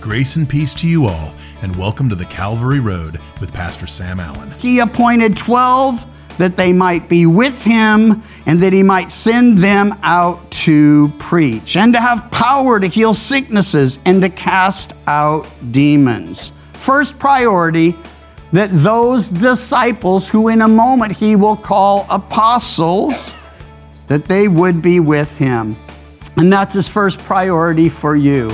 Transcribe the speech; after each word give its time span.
Grace 0.00 0.36
and 0.36 0.48
peace 0.48 0.72
to 0.72 0.88
you 0.88 1.04
all, 1.04 1.34
and 1.60 1.76
welcome 1.76 2.08
to 2.08 2.14
the 2.14 2.24
Calvary 2.24 2.80
Road 2.80 3.20
with 3.38 3.52
Pastor 3.52 3.86
Sam 3.86 4.18
Allen. 4.18 4.50
He 4.52 4.78
appointed 4.78 5.36
12 5.36 6.06
that 6.38 6.56
they 6.56 6.72
might 6.72 7.06
be 7.06 7.26
with 7.26 7.62
him 7.62 8.22
and 8.46 8.58
that 8.60 8.72
he 8.72 8.82
might 8.82 9.12
send 9.12 9.58
them 9.58 9.92
out 10.02 10.50
to 10.52 11.12
preach 11.18 11.76
and 11.76 11.92
to 11.92 12.00
have 12.00 12.30
power 12.30 12.80
to 12.80 12.86
heal 12.86 13.12
sicknesses 13.12 13.98
and 14.06 14.22
to 14.22 14.30
cast 14.30 14.94
out 15.06 15.46
demons. 15.70 16.52
First 16.72 17.18
priority 17.18 17.94
that 18.54 18.70
those 18.72 19.28
disciples 19.28 20.30
who 20.30 20.48
in 20.48 20.62
a 20.62 20.68
moment 20.68 21.12
he 21.12 21.36
will 21.36 21.56
call 21.56 22.06
apostles 22.08 23.34
that 24.06 24.24
they 24.24 24.48
would 24.48 24.80
be 24.80 24.98
with 24.98 25.36
him. 25.36 25.76
And 26.38 26.50
that's 26.50 26.72
his 26.72 26.88
first 26.88 27.18
priority 27.18 27.90
for 27.90 28.16
you. 28.16 28.50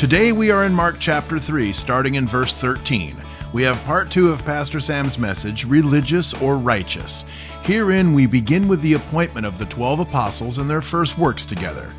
Today 0.00 0.32
we 0.32 0.50
are 0.50 0.64
in 0.64 0.72
Mark 0.72 0.96
chapter 0.98 1.38
3, 1.38 1.74
starting 1.74 2.14
in 2.14 2.26
verse 2.26 2.54
13. 2.54 3.14
We 3.52 3.62
have 3.64 3.84
part 3.84 4.10
two 4.10 4.30
of 4.30 4.42
Pastor 4.46 4.80
Sam's 4.80 5.18
message, 5.18 5.66
Religious 5.66 6.32
or 6.40 6.56
Righteous. 6.56 7.26
Herein 7.64 8.14
we 8.14 8.24
begin 8.24 8.66
with 8.66 8.80
the 8.80 8.94
appointment 8.94 9.44
of 9.44 9.58
the 9.58 9.66
12 9.66 10.00
apostles 10.00 10.56
and 10.56 10.70
their 10.70 10.80
first 10.80 11.18
works 11.18 11.44
together. 11.44 11.90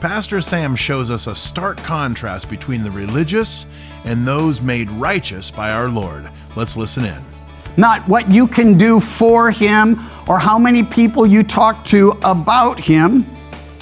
Pastor 0.00 0.40
Sam 0.40 0.74
shows 0.74 1.10
us 1.10 1.26
a 1.26 1.34
stark 1.34 1.76
contrast 1.76 2.48
between 2.48 2.82
the 2.82 2.90
religious 2.92 3.66
and 4.04 4.26
those 4.26 4.62
made 4.62 4.90
righteous 4.92 5.50
by 5.50 5.70
our 5.70 5.90
Lord. 5.90 6.30
Let's 6.56 6.78
listen 6.78 7.04
in. 7.04 7.22
not 7.76 8.00
what 8.08 8.26
you 8.30 8.46
can 8.46 8.78
do 8.78 9.00
for 9.00 9.50
him 9.50 10.00
or 10.26 10.38
how 10.38 10.58
many 10.58 10.82
people 10.82 11.26
you 11.26 11.42
talk 11.42 11.84
to 11.84 12.12
about 12.22 12.80
him, 12.80 13.22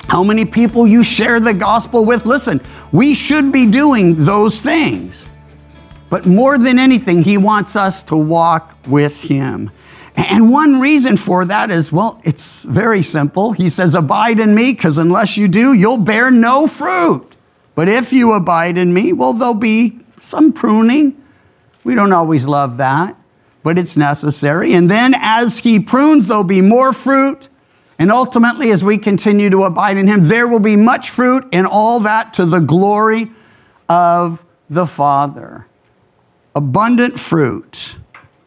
how 0.08 0.24
many 0.24 0.44
people 0.44 0.86
you 0.86 1.04
share 1.04 1.38
the 1.38 1.54
gospel 1.54 2.04
with. 2.04 2.24
Listen, 2.24 2.60
we 2.92 3.14
should 3.14 3.52
be 3.52 3.70
doing 3.70 4.24
those 4.24 4.60
things. 4.60 5.28
But 6.10 6.26
more 6.26 6.56
than 6.56 6.78
anything, 6.78 7.22
he 7.22 7.36
wants 7.36 7.76
us 7.76 8.02
to 8.04 8.16
walk 8.16 8.76
with 8.86 9.22
him. 9.22 9.70
And 10.16 10.50
one 10.50 10.80
reason 10.80 11.16
for 11.16 11.44
that 11.44 11.70
is, 11.70 11.92
well, 11.92 12.20
it's 12.24 12.64
very 12.64 13.02
simple. 13.02 13.52
He 13.52 13.68
says, 13.68 13.94
Abide 13.94 14.40
in 14.40 14.54
me, 14.54 14.72
because 14.72 14.98
unless 14.98 15.36
you 15.36 15.46
do, 15.46 15.74
you'll 15.74 15.98
bear 15.98 16.30
no 16.30 16.66
fruit. 16.66 17.36
But 17.74 17.88
if 17.88 18.12
you 18.12 18.32
abide 18.32 18.78
in 18.78 18.92
me, 18.92 19.12
well, 19.12 19.32
there'll 19.32 19.54
be 19.54 20.00
some 20.18 20.52
pruning. 20.52 21.22
We 21.84 21.94
don't 21.94 22.12
always 22.12 22.46
love 22.46 22.78
that, 22.78 23.16
but 23.62 23.78
it's 23.78 23.96
necessary. 23.96 24.72
And 24.72 24.90
then 24.90 25.14
as 25.16 25.58
he 25.58 25.78
prunes, 25.78 26.26
there'll 26.26 26.42
be 26.42 26.62
more 26.62 26.92
fruit. 26.92 27.48
And 27.98 28.12
ultimately, 28.12 28.70
as 28.70 28.84
we 28.84 28.96
continue 28.96 29.50
to 29.50 29.64
abide 29.64 29.96
in 29.96 30.06
him, 30.06 30.24
there 30.24 30.46
will 30.46 30.60
be 30.60 30.76
much 30.76 31.10
fruit, 31.10 31.48
and 31.52 31.66
all 31.66 32.00
that 32.00 32.32
to 32.34 32.46
the 32.46 32.60
glory 32.60 33.30
of 33.88 34.44
the 34.70 34.86
Father. 34.86 35.66
Abundant 36.54 37.18
fruit, 37.18 37.96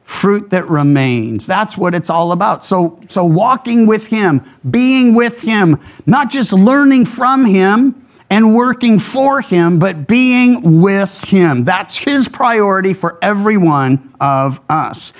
fruit 0.04 0.50
that 0.52 0.68
remains. 0.70 1.46
That's 1.46 1.78
what 1.78 1.94
it's 1.94 2.10
all 2.10 2.32
about. 2.32 2.64
So, 2.64 3.00
so 3.10 3.26
walking 3.26 3.88
with 3.88 4.08
him, 4.08 4.42
being 4.70 5.16
with 5.16 5.42
him, 5.42 5.80
not 6.06 6.30
just 6.30 6.54
learning 6.54 7.06
from 7.06 7.46
him 7.46 8.08
and 8.30 8.56
working 8.56 9.00
for 9.00 9.42
him, 9.42 9.80
but 9.80 10.08
being 10.08 10.82
with 10.82 11.26
him. 11.26 11.66
That's 11.66 11.98
his 11.98 12.30
priority 12.30 12.94
for 12.94 13.20
every 13.22 13.58
one 13.58 14.14
of 14.22 14.62
us. 14.70 15.12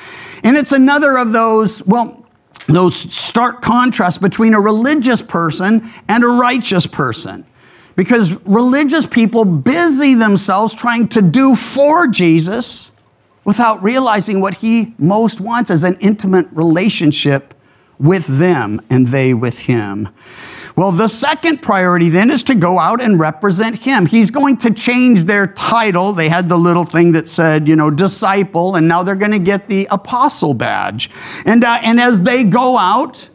And 0.44 0.56
it's 0.56 0.72
another 0.72 1.18
of 1.18 1.34
those, 1.34 1.86
well, 1.86 2.21
those 2.68 2.96
stark 2.96 3.62
contrasts 3.62 4.18
between 4.18 4.54
a 4.54 4.60
religious 4.60 5.22
person 5.22 5.90
and 6.08 6.24
a 6.24 6.28
righteous 6.28 6.86
person. 6.86 7.46
Because 7.96 8.34
religious 8.46 9.06
people 9.06 9.46
busy 9.46 10.16
themselves 10.16 10.74
trying 10.74 11.08
to 11.10 11.22
do 11.22 11.56
for 11.56 12.08
Jesus 12.08 12.92
without 13.44 13.82
realizing 13.84 14.40
what 14.40 14.56
he 14.56 14.94
most 14.98 15.42
wants 15.42 15.70
as 15.70 15.84
an 15.84 15.98
intimate 16.00 16.48
relationship 16.52 17.54
with 18.00 18.26
them 18.40 18.82
and 18.90 19.10
they 19.10 19.34
with 19.34 19.60
him. 19.60 20.10
Well, 20.76 20.92
the 20.92 21.08
second 21.08 21.62
priority 21.62 22.10
then 22.10 22.32
is 22.32 22.44
to 22.46 22.56
go 22.56 22.80
out 22.80 23.02
and 23.02 23.20
represent 23.20 23.78
him. 23.78 24.06
He's 24.06 24.32
going 24.32 24.58
to 24.58 24.74
change 24.74 25.26
their 25.26 25.48
title. 25.48 26.14
They 26.14 26.30
had 26.30 26.48
the 26.48 26.58
little 26.58 26.86
thing 26.86 27.12
that 27.12 27.28
said, 27.28 27.68
you 27.68 27.76
know, 27.76 27.90
disciple, 27.90 28.76
and 28.76 28.88
now 28.88 29.04
they're 29.04 29.16
going 29.16 29.32
to 29.32 29.40
get 29.40 29.68
the 29.68 29.88
apostle 29.92 30.54
badge. 30.54 31.10
And, 31.46 31.64
uh, 31.64 31.80
and 31.84 32.00
as 32.00 32.22
they 32.22 32.44
go 32.44 32.78
out, 32.78 33.30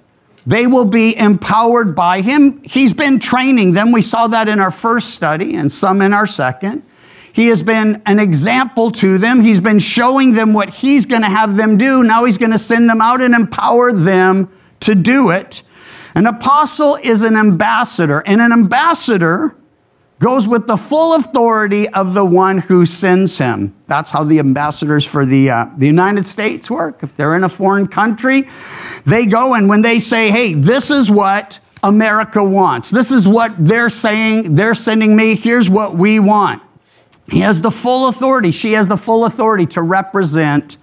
they 0.47 0.67
will 0.67 0.85
be 0.85 1.17
empowered 1.17 1.95
by 1.95 2.21
him. 2.21 2.63
He's 2.63 2.93
been 2.93 3.19
training 3.19 3.73
them. 3.73 3.93
We 3.93 4.03
saw 4.03 4.29
that 4.29 4.49
in 4.49 4.61
our 4.61 4.71
first 4.71 5.11
study 5.11 5.57
and 5.57 5.71
some 5.71 6.01
in 6.01 6.13
our 6.13 6.27
second. 6.27 6.85
He 7.33 7.49
has 7.49 7.63
been 7.63 8.01
an 8.07 8.19
example 8.19 8.91
to 8.93 9.19
them. 9.19 9.43
He's 9.43 9.61
been 9.61 9.81
showing 9.81 10.33
them 10.33 10.55
what 10.55 10.71
he's 10.71 11.05
going 11.05 11.21
to 11.21 11.29
have 11.29 11.57
them 11.57 11.77
do. 11.77 12.03
Now 12.03 12.25
he's 12.25 12.39
going 12.39 12.53
to 12.53 12.59
send 12.59 12.89
them 12.89 13.03
out 13.03 13.21
and 13.21 13.35
empower 13.35 13.93
them 13.93 14.51
to 14.81 14.95
do 14.95 15.31
it. 15.31 15.63
An 16.16 16.27
apostle 16.27 16.97
is 17.03 17.21
an 17.21 17.37
ambassador, 17.37 18.22
and 18.25 18.41
an 18.41 18.50
ambassador 18.50 19.54
goes 20.19 20.49
with 20.49 20.66
the 20.66 20.78
full 20.78 21.15
authority 21.15 21.91
of 21.91 22.15
the 22.15 22.25
one 22.25 22.56
who 22.56 22.87
sends 22.87 23.37
him. 23.37 23.77
That's 23.87 24.12
how 24.12 24.25
the 24.25 24.38
ambassadors 24.38 25.05
for 25.05 25.26
the, 25.26 25.50
uh, 25.50 25.66
the 25.76 25.87
United 25.87 26.26
States 26.26 26.71
work. 26.71 27.03
If 27.03 27.15
they're 27.16 27.37
in 27.37 27.44
a 27.44 27.50
foreign 27.50 27.87
country, 27.87 28.49
they 29.05 29.26
go 29.26 29.53
and 29.53 29.69
when 29.69 29.82
they 29.82 29.99
say, 29.99 30.31
hey, 30.31 30.55
this 30.55 30.91
is 30.91 31.10
what 31.10 31.59
America 31.82 32.43
wants, 32.43 32.88
this 32.88 33.10
is 33.10 33.28
what 33.28 33.53
they're 33.59 33.91
saying, 33.91 34.55
they're 34.55 34.75
sending 34.75 35.19
me, 35.19 35.37
here's 35.37 35.69
what 35.69 35.97
we 35.97 36.19
want. 36.19 36.62
He 37.28 37.41
has 37.41 37.60
the 37.60 37.71
full 37.71 38.09
authority, 38.09 38.53
she 38.53 38.72
has 38.72 38.88
the 38.88 38.97
full 38.97 39.26
authority 39.26 39.66
to 39.66 39.82
represent 39.82 40.78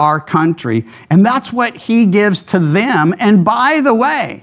our 0.00 0.18
country. 0.18 0.84
And 1.10 1.24
that's 1.24 1.52
what 1.52 1.76
he 1.76 2.06
gives 2.06 2.42
to 2.42 2.58
them. 2.58 3.14
And 3.20 3.44
by 3.44 3.80
the 3.80 3.94
way, 3.94 4.42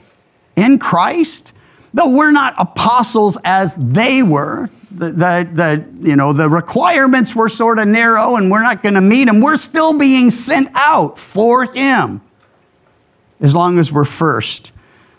in 0.55 0.79
Christ, 0.79 1.53
though 1.93 2.09
we're 2.09 2.31
not 2.31 2.55
apostles 2.57 3.37
as 3.43 3.75
they 3.75 4.23
were, 4.23 4.69
the, 4.91 5.11
the, 5.11 5.49
the, 5.53 6.09
you 6.09 6.15
know, 6.15 6.33
the 6.33 6.49
requirements 6.49 7.35
were 7.35 7.49
sort 7.49 7.79
of 7.79 7.87
narrow 7.87 8.35
and 8.35 8.51
we're 8.51 8.63
not 8.63 8.83
going 8.83 8.95
to 8.95 9.01
meet 9.01 9.25
them, 9.25 9.41
we're 9.41 9.57
still 9.57 9.93
being 9.93 10.29
sent 10.29 10.69
out 10.75 11.17
for 11.17 11.65
him 11.65 12.21
as 13.39 13.55
long 13.55 13.79
as 13.79 13.91
we're 13.91 14.05
first 14.05 14.71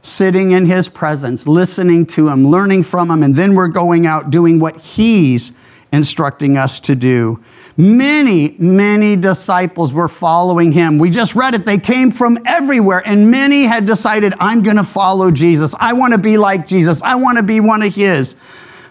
sitting 0.03 0.50
in 0.50 0.66
his 0.66 0.88
presence, 0.88 1.47
listening 1.47 2.04
to 2.04 2.28
him, 2.28 2.47
learning 2.47 2.82
from 2.82 3.10
him, 3.10 3.22
and 3.22 3.37
then 3.37 3.54
we're 3.54 3.69
going 3.69 4.04
out 4.04 4.31
doing 4.31 4.59
what 4.59 4.76
he's 4.78 5.53
instructing 5.93 6.56
us 6.56 6.81
to 6.81 6.94
do. 6.94 7.43
Many, 7.76 8.54
many 8.58 9.16
disciples 9.16 9.92
were 9.92 10.08
following 10.08 10.72
him. 10.72 10.98
We 10.98 11.10
just 11.10 11.34
read 11.34 11.54
it. 11.54 11.64
They 11.64 11.78
came 11.78 12.10
from 12.10 12.38
everywhere, 12.44 13.02
and 13.04 13.30
many 13.30 13.64
had 13.64 13.86
decided, 13.86 14.34
I'm 14.38 14.62
going 14.62 14.76
to 14.76 14.84
follow 14.84 15.30
Jesus. 15.30 15.74
I 15.80 15.94
want 15.94 16.12
to 16.12 16.18
be 16.18 16.36
like 16.36 16.66
Jesus. 16.66 17.02
I 17.02 17.14
want 17.14 17.38
to 17.38 17.42
be 17.42 17.60
one 17.60 17.82
of 17.82 17.94
his. 17.94 18.36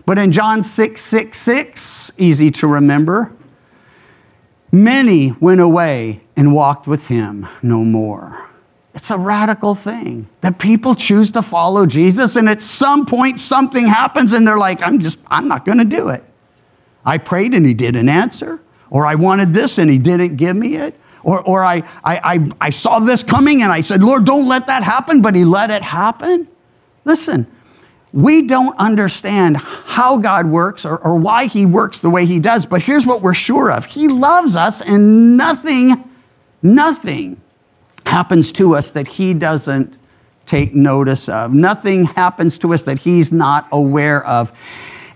But 0.05 0.17
in 0.17 0.31
John 0.31 0.63
6 0.63 0.99
6 0.99 1.37
6, 1.37 2.11
easy 2.17 2.49
to 2.51 2.67
remember, 2.67 3.31
many 4.71 5.33
went 5.39 5.61
away 5.61 6.21
and 6.35 6.53
walked 6.53 6.87
with 6.87 7.07
him 7.07 7.47
no 7.61 7.85
more. 7.85 8.49
It's 8.93 9.11
a 9.11 9.17
radical 9.17 9.73
thing 9.75 10.27
that 10.41 10.59
people 10.59 10.95
choose 10.95 11.31
to 11.33 11.41
follow 11.41 11.85
Jesus, 11.85 12.35
and 12.35 12.49
at 12.49 12.61
some 12.61 13.05
point 13.05 13.39
something 13.39 13.85
happens, 13.85 14.33
and 14.33 14.45
they're 14.45 14.57
like, 14.57 14.81
I'm 14.81 14.99
just, 14.99 15.19
I'm 15.27 15.47
not 15.47 15.65
going 15.65 15.77
to 15.77 15.85
do 15.85 16.09
it. 16.09 16.23
I 17.05 17.17
prayed 17.17 17.53
and 17.53 17.65
he 17.65 17.73
didn't 17.73 18.09
answer, 18.09 18.59
or 18.91 19.07
I 19.07 19.15
wanted 19.15 19.53
this 19.53 19.79
and 19.79 19.89
he 19.89 19.97
didn't 19.97 20.35
give 20.35 20.55
me 20.55 20.75
it. 20.75 20.95
Or, 21.23 21.41
or 21.41 21.63
I, 21.63 21.77
I, 22.03 22.19
I, 22.23 22.51
I 22.59 22.69
saw 22.69 22.99
this 22.99 23.23
coming 23.23 23.63
and 23.63 23.71
I 23.71 23.81
said, 23.81 24.03
Lord, 24.03 24.25
don't 24.25 24.47
let 24.47 24.67
that 24.67 24.83
happen, 24.83 25.21
but 25.21 25.33
he 25.33 25.45
let 25.45 25.71
it 25.71 25.81
happen. 25.81 26.47
Listen, 27.05 27.47
we 28.13 28.45
don't 28.45 28.77
understand 28.77 29.57
how 29.57 30.17
God 30.17 30.47
works 30.47 30.85
or, 30.85 30.97
or 30.97 31.15
why 31.15 31.45
he 31.45 31.65
works 31.65 31.99
the 31.99 32.09
way 32.09 32.25
he 32.25 32.39
does, 32.39 32.65
but 32.65 32.81
here's 32.81 33.05
what 33.05 33.21
we're 33.21 33.33
sure 33.33 33.71
of 33.71 33.85
He 33.85 34.07
loves 34.07 34.55
us, 34.55 34.81
and 34.81 35.37
nothing, 35.37 36.09
nothing 36.61 37.39
happens 38.05 38.51
to 38.53 38.75
us 38.75 38.91
that 38.91 39.07
he 39.07 39.33
doesn't 39.33 39.97
take 40.45 40.73
notice 40.73 41.29
of. 41.29 41.53
Nothing 41.53 42.05
happens 42.05 42.59
to 42.59 42.73
us 42.73 42.83
that 42.83 42.99
he's 42.99 43.31
not 43.31 43.67
aware 43.71 44.25
of. 44.25 44.51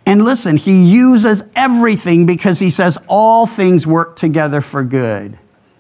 And 0.06 0.24
listen, 0.24 0.58
he 0.58 0.86
uses 0.86 1.44
everything 1.56 2.26
because 2.26 2.60
he 2.60 2.70
says 2.70 2.98
all 3.08 3.48
things 3.48 3.88
work 3.88 4.16
together 4.16 4.62
for 4.62 4.84
good. 4.84 5.38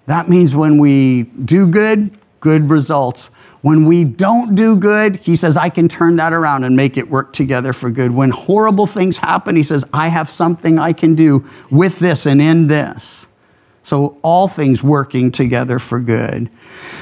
That 0.07 0.29
means 0.29 0.55
when 0.55 0.79
we 0.79 1.23
do 1.23 1.67
good, 1.67 2.11
good 2.39 2.69
results. 2.69 3.29
When 3.61 3.85
we 3.85 4.03
don't 4.03 4.53
do 4.53 4.77
good, 4.77 5.17
he 5.17 5.35
says, 5.35 5.57
I 5.57 5.69
can 5.69 5.87
turn 5.87 6.17
that 6.17 6.33
around 6.33 6.63
and 6.63 6.75
make 6.75 6.97
it 6.97 7.09
work 7.09 7.33
together 7.33 7.73
for 7.73 7.89
good. 7.89 8.11
When 8.11 8.29
horrible 8.29 8.85
things 8.85 9.17
happen, 9.17 9.55
he 9.55 9.63
says, 9.63 9.83
I 9.91 10.09
have 10.09 10.29
something 10.29 10.77
I 10.77 10.93
can 10.93 11.15
do 11.15 11.47
with 11.71 11.97
this 11.97 12.27
and 12.27 12.39
in 12.39 12.67
this. 12.67 13.25
So 13.83 14.17
all 14.21 14.47
things 14.47 14.83
working 14.83 15.31
together 15.31 15.79
for 15.79 15.99
good. 15.99 16.49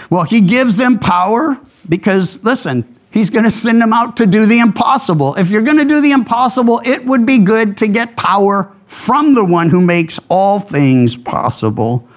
Well, 0.09 0.23
he 0.23 0.41
gives 0.41 0.77
them 0.77 0.99
power 0.99 1.59
because 1.87 2.43
listen, 2.43 2.92
he's 3.13 3.29
going 3.29 3.45
to 3.45 3.51
send 3.51 3.79
them 3.81 3.93
out 3.93 4.17
to 4.17 4.25
do 4.25 4.45
the 4.45 4.59
impossible. 4.59 5.35
If 5.35 5.49
you're 5.49 5.61
going 5.61 5.77
to 5.77 5.85
do 5.85 6.01
the 6.01 6.11
impossible, 6.11 6.81
it 6.83 7.05
would 7.05 7.25
be 7.25 7.37
good 7.37 7.77
to 7.77 7.87
get 7.87 8.17
power 8.17 8.71
from 8.87 9.35
the 9.35 9.45
one 9.45 9.69
who 9.69 9.85
makes 9.85 10.19
all 10.29 10.59
things 10.59 11.15
possible. 11.15 12.07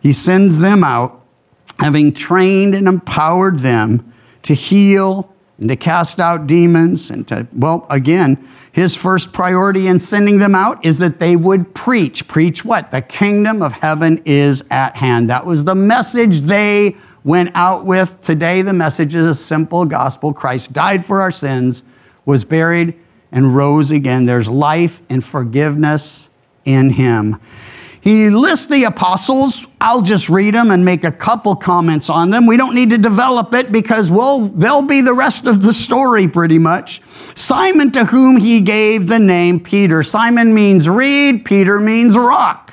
He 0.00 0.12
sends 0.12 0.60
them 0.60 0.84
out, 0.84 1.24
having 1.78 2.12
trained 2.12 2.74
and 2.74 2.86
empowered 2.86 3.58
them 3.58 4.12
to 4.44 4.54
heal 4.54 5.34
and 5.58 5.68
to 5.68 5.76
cast 5.76 6.20
out 6.20 6.46
demons 6.46 7.10
and 7.10 7.26
to, 7.28 7.48
well, 7.52 7.86
again, 7.90 8.48
his 8.70 8.94
first 8.94 9.32
priority 9.32 9.88
in 9.88 9.98
sending 9.98 10.38
them 10.38 10.54
out 10.54 10.84
is 10.84 10.98
that 10.98 11.18
they 11.18 11.34
would 11.34 11.74
preach. 11.74 12.28
Preach 12.28 12.64
what? 12.64 12.92
The 12.92 13.02
kingdom 13.02 13.60
of 13.60 13.72
heaven 13.72 14.22
is 14.24 14.62
at 14.70 14.96
hand. 14.96 15.30
That 15.30 15.44
was 15.44 15.64
the 15.64 15.74
message 15.74 16.42
they 16.42 16.96
went 17.28 17.50
out 17.54 17.84
with. 17.84 18.22
Today, 18.22 18.62
the 18.62 18.72
message 18.72 19.14
is 19.14 19.26
a 19.26 19.34
simple 19.34 19.84
gospel 19.84 20.32
Christ 20.32 20.72
died 20.72 21.04
for 21.04 21.20
our 21.20 21.30
sins, 21.30 21.82
was 22.24 22.42
buried, 22.42 22.94
and 23.30 23.54
rose 23.54 23.90
again. 23.90 24.24
There's 24.24 24.48
life 24.48 25.02
and 25.10 25.22
forgiveness 25.22 26.30
in 26.64 26.90
him. 26.90 27.38
He 28.00 28.30
lists 28.30 28.68
the 28.68 28.84
apostles. 28.84 29.66
I'll 29.78 30.00
just 30.00 30.30
read 30.30 30.54
them 30.54 30.70
and 30.70 30.86
make 30.86 31.04
a 31.04 31.12
couple 31.12 31.54
comments 31.54 32.08
on 32.08 32.30
them. 32.30 32.46
We 32.46 32.56
don't 32.56 32.74
need 32.74 32.88
to 32.90 32.98
develop 32.98 33.52
it 33.52 33.70
because 33.70 34.10
we'll, 34.10 34.46
they'll 34.46 34.80
be 34.80 35.02
the 35.02 35.12
rest 35.12 35.46
of 35.46 35.62
the 35.62 35.74
story 35.74 36.26
pretty 36.28 36.58
much. 36.58 37.02
Simon, 37.36 37.90
to 37.92 38.06
whom 38.06 38.38
he 38.38 38.62
gave 38.62 39.08
the 39.08 39.18
name 39.18 39.60
Peter. 39.60 40.02
Simon 40.02 40.54
means 40.54 40.88
reed, 40.88 41.44
Peter 41.44 41.78
means 41.78 42.16
rock. 42.16 42.72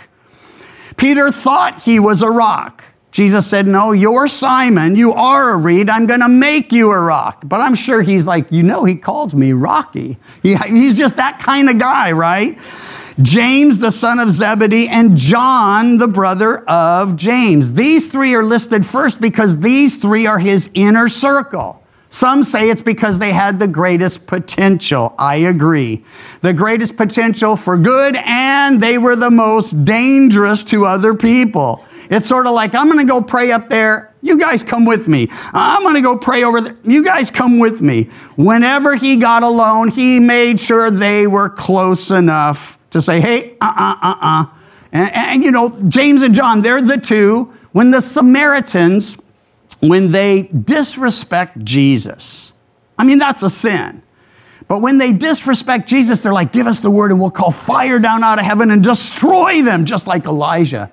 Peter 0.95 1.29
thought 1.29 1.83
he 1.83 1.99
was 1.99 2.21
a 2.21 2.31
rock. 2.31 2.84
Jesus 3.15 3.47
said, 3.47 3.65
No, 3.65 3.93
you're 3.93 4.27
Simon. 4.27 4.97
You 4.97 5.13
are 5.13 5.51
a 5.51 5.55
reed. 5.55 5.89
I'm 5.89 6.05
going 6.05 6.19
to 6.19 6.27
make 6.27 6.73
you 6.73 6.91
a 6.91 6.99
rock. 6.99 7.43
But 7.45 7.61
I'm 7.61 7.73
sure 7.73 8.01
he's 8.01 8.27
like, 8.27 8.51
You 8.51 8.61
know, 8.61 8.83
he 8.83 8.95
calls 8.95 9.33
me 9.33 9.53
Rocky. 9.53 10.17
He, 10.43 10.57
he's 10.57 10.97
just 10.97 11.15
that 11.15 11.39
kind 11.39 11.69
of 11.69 11.77
guy, 11.77 12.11
right? 12.11 12.59
James, 13.21 13.79
the 13.79 13.93
son 13.93 14.19
of 14.19 14.31
Zebedee, 14.31 14.89
and 14.89 15.15
John, 15.15 15.97
the 15.97 16.09
brother 16.09 16.69
of 16.69 17.15
James. 17.15 17.71
These 17.71 18.11
three 18.11 18.35
are 18.35 18.43
listed 18.43 18.85
first 18.85 19.21
because 19.21 19.61
these 19.61 19.95
three 19.95 20.27
are 20.27 20.39
his 20.39 20.69
inner 20.73 21.07
circle. 21.07 21.81
Some 22.09 22.43
say 22.43 22.69
it's 22.69 22.81
because 22.81 23.19
they 23.19 23.31
had 23.31 23.59
the 23.59 23.67
greatest 23.69 24.27
potential. 24.27 25.15
I 25.17 25.37
agree. 25.37 26.03
The 26.41 26.51
greatest 26.51 26.97
potential 26.97 27.55
for 27.55 27.77
good, 27.77 28.17
and 28.25 28.81
they 28.81 28.97
were 28.97 29.15
the 29.15 29.31
most 29.31 29.85
dangerous 29.85 30.65
to 30.65 30.83
other 30.83 31.13
people. 31.13 31.85
It's 32.09 32.27
sort 32.27 32.47
of 32.47 32.53
like, 32.53 32.75
I'm 32.75 32.87
going 32.91 33.05
to 33.05 33.11
go 33.11 33.21
pray 33.21 33.51
up 33.51 33.69
there. 33.69 34.13
You 34.21 34.37
guys 34.37 34.63
come 34.63 34.85
with 34.85 35.07
me. 35.07 35.27
I'm 35.53 35.83
going 35.83 35.95
to 35.95 36.01
go 36.01 36.17
pray 36.17 36.43
over 36.43 36.61
there. 36.61 36.75
You 36.83 37.03
guys 37.03 37.29
come 37.29 37.59
with 37.59 37.81
me. 37.81 38.09
Whenever 38.37 38.95
he 38.95 39.17
got 39.17 39.43
alone, 39.43 39.89
he 39.89 40.19
made 40.19 40.59
sure 40.59 40.89
they 40.89 41.27
were 41.27 41.49
close 41.49 42.11
enough 42.11 42.77
to 42.91 43.01
say, 43.01 43.21
hey, 43.21 43.57
uh 43.61 43.73
uh 43.77 43.95
uh 44.01 44.15
uh. 44.21 44.45
And, 44.91 45.13
and, 45.13 45.43
you 45.43 45.51
know, 45.51 45.79
James 45.89 46.21
and 46.21 46.33
John, 46.33 46.61
they're 46.61 46.81
the 46.81 46.97
two. 46.97 47.53
When 47.71 47.91
the 47.91 48.01
Samaritans, 48.01 49.21
when 49.81 50.11
they 50.11 50.43
disrespect 50.43 51.63
Jesus, 51.63 52.53
I 52.97 53.03
mean, 53.03 53.19
that's 53.19 53.43
a 53.43 53.49
sin. 53.49 54.01
But 54.67 54.81
when 54.81 54.97
they 54.97 55.11
disrespect 55.11 55.87
Jesus, 55.87 56.19
they're 56.19 56.33
like, 56.33 56.51
give 56.51 56.65
us 56.65 56.79
the 56.79 56.89
word 56.89 57.11
and 57.11 57.19
we'll 57.19 57.31
call 57.31 57.51
fire 57.51 57.99
down 57.99 58.23
out 58.23 58.39
of 58.39 58.45
heaven 58.45 58.71
and 58.71 58.83
destroy 58.83 59.61
them, 59.61 59.85
just 59.85 60.07
like 60.07 60.25
Elijah. 60.25 60.91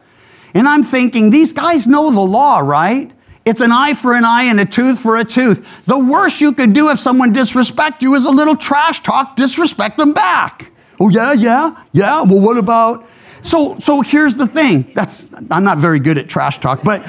And 0.54 0.68
I'm 0.68 0.82
thinking, 0.82 1.30
these 1.30 1.52
guys 1.52 1.86
know 1.86 2.10
the 2.10 2.20
law, 2.20 2.58
right? 2.58 3.10
It's 3.44 3.60
an 3.60 3.72
eye 3.72 3.94
for 3.94 4.14
an 4.14 4.24
eye 4.24 4.44
and 4.44 4.60
a 4.60 4.64
tooth 4.64 5.00
for 5.00 5.16
a 5.16 5.24
tooth. 5.24 5.84
The 5.86 5.98
worst 5.98 6.40
you 6.40 6.52
could 6.52 6.72
do 6.72 6.90
if 6.90 6.98
someone 6.98 7.32
disrespect 7.32 8.02
you 8.02 8.14
is 8.14 8.24
a 8.24 8.30
little 8.30 8.56
trash 8.56 9.00
talk, 9.00 9.34
disrespect 9.34 9.98
them 9.98 10.12
back. 10.12 10.70
Oh 11.00 11.08
yeah, 11.08 11.32
yeah, 11.32 11.82
yeah. 11.92 12.22
Well, 12.22 12.40
what 12.40 12.56
about? 12.56 13.08
So, 13.42 13.76
so 13.80 14.02
here's 14.02 14.36
the 14.36 14.46
thing. 14.46 14.92
That's 14.94 15.28
I'm 15.50 15.64
not 15.64 15.78
very 15.78 15.98
good 15.98 16.18
at 16.18 16.28
trash 16.28 16.58
talk, 16.58 16.84
but 16.84 17.00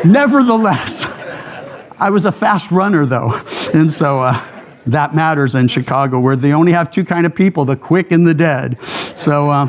nevertheless, 0.04 1.04
I 2.00 2.10
was 2.10 2.24
a 2.24 2.32
fast 2.32 2.72
runner 2.72 3.06
though, 3.06 3.40
and 3.74 3.92
so 3.92 4.18
uh, 4.18 4.44
that 4.86 5.14
matters 5.14 5.54
in 5.54 5.68
Chicago, 5.68 6.18
where 6.18 6.34
they 6.34 6.52
only 6.52 6.72
have 6.72 6.90
two 6.90 7.04
kind 7.04 7.24
of 7.24 7.34
people: 7.36 7.64
the 7.64 7.76
quick 7.76 8.10
and 8.10 8.26
the 8.26 8.34
dead. 8.34 8.82
So, 8.82 9.50
uh, 9.50 9.68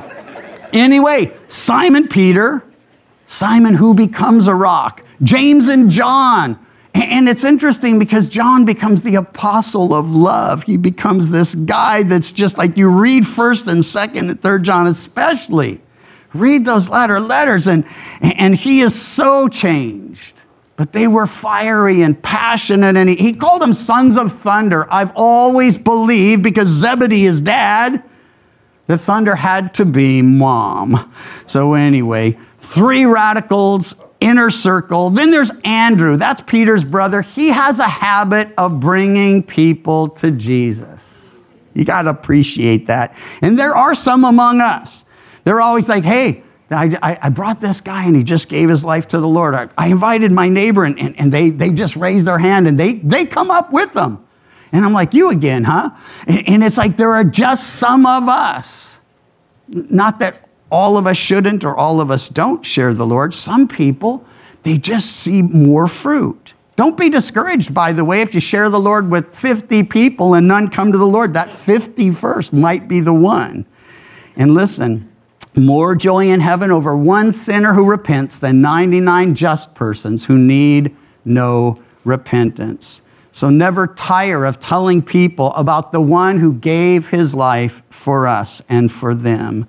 anyway, 0.73 1.31
Simon 1.47 2.07
Peter 2.07 2.63
Simon, 3.31 3.75
who 3.75 3.93
becomes 3.93 4.47
a 4.47 4.55
rock, 4.55 5.05
James 5.21 5.67
and 5.67 5.91
John. 5.91 6.57
And 6.95 7.29
it's 7.29 7.43
interesting 7.43 7.99
because 7.99 8.27
John 8.27 8.65
becomes 8.65 9.03
the 9.03 9.15
apostle 9.15 9.93
of 9.93 10.09
love. 10.09 10.63
He 10.63 10.77
becomes 10.77 11.29
this 11.29 11.53
guy 11.53 12.01
that's 12.01 12.31
just 12.31 12.57
like 12.57 12.75
you 12.75 12.89
read 12.89 13.27
first 13.27 13.67
and 13.67 13.85
second 13.85 14.31
and 14.31 14.41
third 14.41 14.63
John, 14.63 14.87
especially. 14.87 15.79
Read 16.33 16.65
those 16.65 16.89
latter 16.89 17.19
letters, 17.19 17.67
and, 17.67 17.85
and 18.19 18.55
he 18.55 18.79
is 18.79 18.99
so 18.99 19.47
changed. 19.47 20.33
But 20.75 20.91
they 20.91 21.07
were 21.07 21.27
fiery 21.27 22.01
and 22.01 22.19
passionate, 22.23 22.95
and 22.95 23.07
he, 23.07 23.15
he 23.15 23.33
called 23.33 23.61
them 23.61 23.73
sons 23.73 24.17
of 24.17 24.31
thunder. 24.31 24.91
I've 24.91 25.11
always 25.15 25.77
believed 25.77 26.41
because 26.41 26.67
Zebedee 26.67 27.25
is 27.25 27.41
dad, 27.41 28.03
the 28.87 28.97
thunder 28.97 29.35
had 29.35 29.75
to 29.75 29.85
be 29.85 30.23
mom. 30.23 31.13
So, 31.45 31.75
anyway, 31.75 32.39
three 32.59 33.05
radicals, 33.05 34.01
inner 34.19 34.49
circle. 34.49 35.09
Then 35.09 35.31
there's 35.31 35.51
Andrew, 35.63 36.17
that's 36.17 36.41
Peter's 36.41 36.83
brother. 36.83 37.21
He 37.21 37.49
has 37.49 37.79
a 37.79 37.87
habit 37.87 38.49
of 38.57 38.79
bringing 38.79 39.43
people 39.43 40.09
to 40.09 40.31
Jesus. 40.31 41.43
You 41.73 41.85
got 41.85 42.03
to 42.03 42.09
appreciate 42.09 42.87
that. 42.87 43.15
And 43.41 43.57
there 43.57 43.75
are 43.75 43.95
some 43.95 44.23
among 44.23 44.59
us. 44.59 45.05
They're 45.45 45.61
always 45.61 45.87
like, 45.87 46.03
hey, 46.03 46.43
I, 46.71 47.17
I, 47.21 47.29
brought 47.29 47.61
this 47.61 47.81
guy 47.81 48.05
and 48.05 48.15
he 48.15 48.23
just 48.23 48.47
gave 48.47 48.69
his 48.69 48.85
life 48.85 49.07
to 49.09 49.19
the 49.19 49.27
Lord. 49.27 49.55
I, 49.55 49.69
I 49.75 49.87
invited 49.87 50.31
my 50.31 50.49
neighbor 50.49 50.83
and, 50.83 50.99
and, 50.99 51.19
and, 51.19 51.31
they, 51.31 51.49
they 51.49 51.71
just 51.71 51.95
raised 51.95 52.27
their 52.27 52.37
hand 52.37 52.67
and 52.67 52.79
they, 52.79 52.93
they 52.93 53.25
come 53.25 53.49
up 53.49 53.71
with 53.71 53.93
them. 53.93 54.23
And 54.71 54.85
I'm 54.85 54.93
like, 54.93 55.15
you 55.15 55.31
again, 55.31 55.63
huh? 55.63 55.89
And, 56.27 56.47
and 56.47 56.63
it's 56.63 56.77
like 56.77 56.95
there 56.95 57.13
are 57.13 57.23
just 57.23 57.75
some 57.75 58.05
of 58.05 58.27
us. 58.27 58.99
Not 59.67 60.19
that 60.19 60.48
all 60.71 60.97
of 60.97 61.07
us 61.07 61.17
shouldn't 61.17 61.63
or 61.63 61.75
all 61.75 61.99
of 61.99 62.11
us 62.11 62.29
don't 62.29 62.65
share 62.65 62.93
the 62.93 63.05
Lord. 63.05 63.33
Some 63.33 63.67
people, 63.67 64.25
they 64.63 64.77
just 64.77 65.15
see 65.15 65.41
more 65.41 65.87
fruit. 65.87 66.53
Don't 66.75 66.97
be 66.97 67.09
discouraged, 67.09 67.73
by 67.73 67.91
the 67.91 68.05
way, 68.05 68.21
if 68.21 68.33
you 68.33 68.39
share 68.39 68.69
the 68.69 68.79
Lord 68.79 69.11
with 69.11 69.35
50 69.35 69.83
people 69.83 70.33
and 70.33 70.47
none 70.47 70.69
come 70.69 70.91
to 70.91 70.97
the 70.97 71.05
Lord. 71.05 71.33
That 71.33 71.49
51st 71.49 72.53
might 72.53 72.87
be 72.87 73.01
the 73.01 73.13
one. 73.13 73.65
And 74.37 74.53
listen, 74.53 75.11
more 75.57 75.95
joy 75.95 76.29
in 76.29 76.39
heaven 76.39 76.71
over 76.71 76.95
one 76.95 77.31
sinner 77.31 77.73
who 77.73 77.83
repents 77.83 78.39
than 78.39 78.61
99 78.61 79.35
just 79.35 79.75
persons 79.75 80.25
who 80.25 80.37
need 80.37 80.95
no 81.25 81.81
repentance. 82.05 83.01
So 83.31 83.49
never 83.49 83.87
tire 83.87 84.45
of 84.45 84.59
telling 84.59 85.01
people 85.01 85.53
about 85.55 85.91
the 85.91 86.01
one 86.01 86.39
who 86.39 86.53
gave 86.53 87.09
his 87.09 87.35
life 87.35 87.81
for 87.89 88.27
us 88.27 88.61
and 88.69 88.91
for 88.91 89.13
them. 89.13 89.67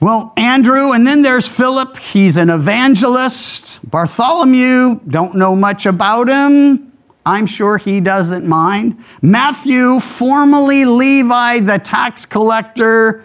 Well, 0.00 0.32
Andrew, 0.36 0.92
and 0.92 1.04
then 1.04 1.22
there's 1.22 1.48
Philip. 1.48 1.96
He's 1.96 2.36
an 2.36 2.50
evangelist. 2.50 3.80
Bartholomew, 3.90 5.00
don't 5.08 5.34
know 5.34 5.56
much 5.56 5.86
about 5.86 6.28
him. 6.28 6.92
I'm 7.26 7.46
sure 7.46 7.78
he 7.78 8.00
doesn't 8.00 8.46
mind. 8.46 9.02
Matthew, 9.20 9.98
formerly 9.98 10.84
Levi, 10.84 11.60
the 11.60 11.78
tax 11.78 12.24
collector. 12.26 13.24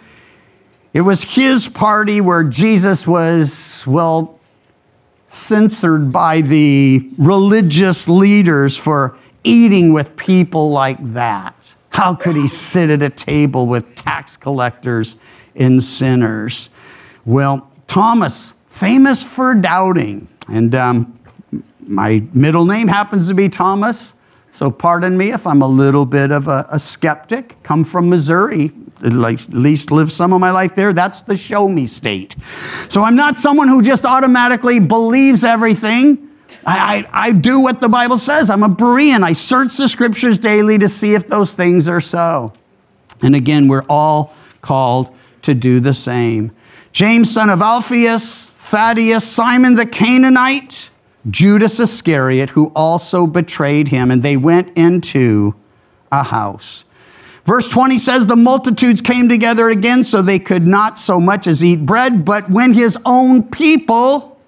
It 0.93 1.01
was 1.01 1.35
his 1.35 1.67
party 1.67 2.19
where 2.21 2.43
Jesus 2.43 3.07
was, 3.07 3.83
well, 3.85 4.39
censored 5.27 6.11
by 6.11 6.41
the 6.41 7.07
religious 7.19 8.09
leaders 8.09 8.77
for 8.77 9.15
eating 9.43 9.93
with 9.93 10.17
people 10.17 10.71
like 10.71 10.97
that. 11.13 11.55
How 11.89 12.15
could 12.15 12.35
he 12.35 12.47
sit 12.47 12.89
at 12.89 13.03
a 13.03 13.09
table 13.09 13.67
with 13.67 13.93
tax 13.93 14.37
collectors 14.37 15.17
and 15.55 15.83
sinners? 15.83 16.69
Well, 17.25 17.71
Thomas, 17.87 18.53
famous 18.67 19.23
for 19.23 19.55
doubting, 19.55 20.27
and 20.47 20.73
um, 20.75 21.19
my 21.79 22.23
middle 22.33 22.65
name 22.65 22.87
happens 22.87 23.27
to 23.27 23.33
be 23.33 23.49
Thomas, 23.49 24.13
so 24.53 24.69
pardon 24.69 25.17
me 25.17 25.31
if 25.31 25.47
I'm 25.47 25.61
a 25.61 25.67
little 25.67 26.05
bit 26.05 26.31
of 26.31 26.47
a, 26.47 26.67
a 26.69 26.79
skeptic. 26.79 27.61
Come 27.63 27.83
from 27.83 28.09
Missouri, 28.09 28.71
at 29.03 29.13
least 29.13 29.91
live 29.91 30.11
some 30.11 30.31
of 30.31 30.39
my 30.39 30.51
life 30.51 30.75
there. 30.75 30.93
That's 30.93 31.23
the 31.23 31.35
show 31.35 31.67
me 31.67 31.87
state. 31.87 32.35
So 32.87 33.01
I'm 33.01 33.15
not 33.15 33.35
someone 33.35 33.67
who 33.67 33.81
just 33.81 34.05
automatically 34.05 34.79
believes 34.79 35.43
everything. 35.43 36.29
I, 36.65 37.07
I, 37.11 37.27
I, 37.27 37.31
do 37.31 37.59
what 37.59 37.81
the 37.81 37.89
Bible 37.89 38.17
says. 38.17 38.49
I'm 38.49 38.63
a 38.63 38.69
Berean. 38.69 39.23
I 39.23 39.33
search 39.33 39.75
the 39.75 39.89
scriptures 39.89 40.37
daily 40.37 40.77
to 40.77 40.87
see 40.87 41.13
if 41.13 41.27
those 41.27 41.53
things 41.53 41.89
are 41.89 41.99
so. 41.99 42.53
And 43.21 43.35
again, 43.35 43.67
we're 43.67 43.85
all 43.89 44.33
called 44.61 45.12
to 45.43 45.53
do 45.53 45.79
the 45.79 45.93
same. 45.93 46.51
James, 46.91 47.33
son 47.33 47.49
of 47.49 47.61
Alphaeus, 47.61 48.51
Thaddeus, 48.51 49.29
Simon 49.29 49.75
the 49.75 49.85
Canaanite, 49.85 50.89
Judas 51.29 51.79
Iscariot, 51.79 52.51
who 52.51 52.71
also 52.75 53.25
betrayed 53.25 53.87
him. 53.87 54.11
And 54.11 54.21
they 54.21 54.37
went 54.37 54.77
into 54.77 55.55
a 56.11 56.23
house. 56.23 56.85
Verse 57.45 57.67
20 57.67 57.97
says, 57.99 58.27
The 58.27 58.35
multitudes 58.35 59.01
came 59.01 59.27
together 59.27 59.69
again, 59.69 60.03
so 60.03 60.21
they 60.21 60.39
could 60.39 60.65
not 60.65 60.97
so 60.97 61.19
much 61.19 61.47
as 61.47 61.63
eat 61.63 61.85
bread. 61.85 62.23
But 62.23 62.49
when 62.49 62.73
his 62.73 62.97
own 63.05 63.43
people, 63.43 64.39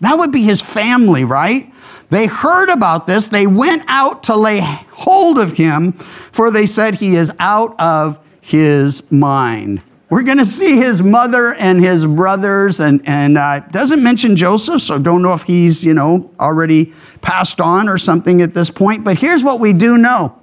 that 0.00 0.18
would 0.18 0.30
be 0.30 0.42
his 0.42 0.62
family, 0.62 1.24
right? 1.24 1.72
They 2.10 2.26
heard 2.26 2.68
about 2.68 3.06
this. 3.06 3.28
They 3.28 3.46
went 3.46 3.82
out 3.88 4.22
to 4.24 4.36
lay 4.36 4.60
hold 4.60 5.38
of 5.38 5.52
him, 5.52 5.92
for 5.92 6.50
they 6.50 6.66
said 6.66 6.96
he 6.96 7.16
is 7.16 7.32
out 7.40 7.78
of 7.80 8.20
his 8.40 9.10
mind. 9.10 9.82
We're 10.08 10.22
going 10.22 10.38
to 10.38 10.46
see 10.46 10.76
his 10.76 11.02
mother 11.02 11.52
and 11.54 11.82
his 11.82 12.06
brothers, 12.06 12.78
and, 12.78 13.02
and 13.06 13.36
uh, 13.36 13.60
doesn't 13.60 14.02
mention 14.02 14.36
Joseph, 14.36 14.80
so 14.80 15.00
don't 15.00 15.20
know 15.20 15.32
if 15.32 15.42
he's, 15.42 15.84
you 15.84 15.94
know, 15.94 16.30
already 16.38 16.94
passed 17.22 17.60
on 17.60 17.88
or 17.88 17.98
something 17.98 18.40
at 18.40 18.54
this 18.54 18.70
point. 18.70 19.02
But 19.02 19.18
here's 19.18 19.42
what 19.42 19.58
we 19.58 19.72
do 19.72 19.98
know 19.98 20.40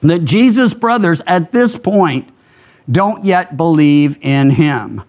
that 0.00 0.24
Jesus' 0.24 0.74
brothers 0.74 1.22
at 1.26 1.52
this 1.52 1.76
point 1.76 2.28
don't 2.90 3.24
yet 3.24 3.56
believe 3.56 4.18
in 4.20 4.50
him. 4.50 5.02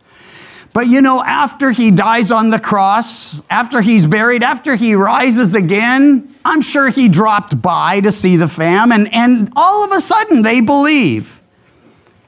But 0.71 0.87
you 0.87 1.01
know, 1.01 1.23
after 1.23 1.71
he 1.71 1.89
dies 1.89 2.31
on 2.31 2.49
the 2.49 2.59
cross, 2.59 3.41
after 3.49 3.81
he's 3.81 4.05
buried, 4.05 4.43
after 4.43 4.75
he 4.75 4.93
rises 4.93 5.55
again, 5.55 6.35
I'm 6.43 6.61
sure 6.61 6.89
he 6.89 7.07
dropped 7.09 7.61
by 7.61 8.01
to 8.01 8.11
see 8.11 8.35
the 8.35 8.47
fam, 8.47 8.91
and, 8.91 9.11
and 9.13 9.51
all 9.55 9.83
of 9.83 9.91
a 9.91 9.99
sudden 9.99 10.43
they 10.43 10.61
believe. 10.61 11.41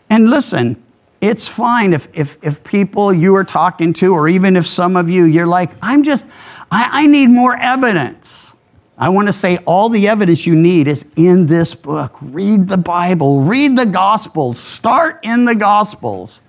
And 0.09 0.29
listen, 0.29 0.81
it's 1.21 1.47
fine 1.47 1.93
if, 1.93 2.07
if, 2.13 2.37
if 2.43 2.63
people 2.63 3.13
you 3.13 3.35
are 3.35 3.43
talking 3.43 3.93
to, 3.93 4.13
or 4.13 4.27
even 4.27 4.55
if 4.55 4.65
some 4.65 4.95
of 4.95 5.09
you, 5.09 5.23
you're 5.23 5.47
like, 5.47 5.71
I'm 5.81 6.03
just, 6.03 6.25
I, 6.71 6.89
I 6.91 7.07
need 7.07 7.27
more 7.27 7.55
evidence. 7.55 8.53
I 8.97 9.09
want 9.09 9.27
to 9.27 9.33
say 9.33 9.57
all 9.65 9.89
the 9.89 10.07
evidence 10.07 10.47
you 10.47 10.55
need 10.55 10.87
is 10.87 11.05
in 11.15 11.45
this 11.45 11.75
book. 11.75 12.15
Read 12.21 12.67
the 12.67 12.77
Bible, 12.77 13.41
read 13.41 13.77
the 13.77 13.85
Gospels, 13.85 14.59
start 14.59 15.19
in 15.23 15.45
the 15.45 15.55
Gospels. 15.55 16.41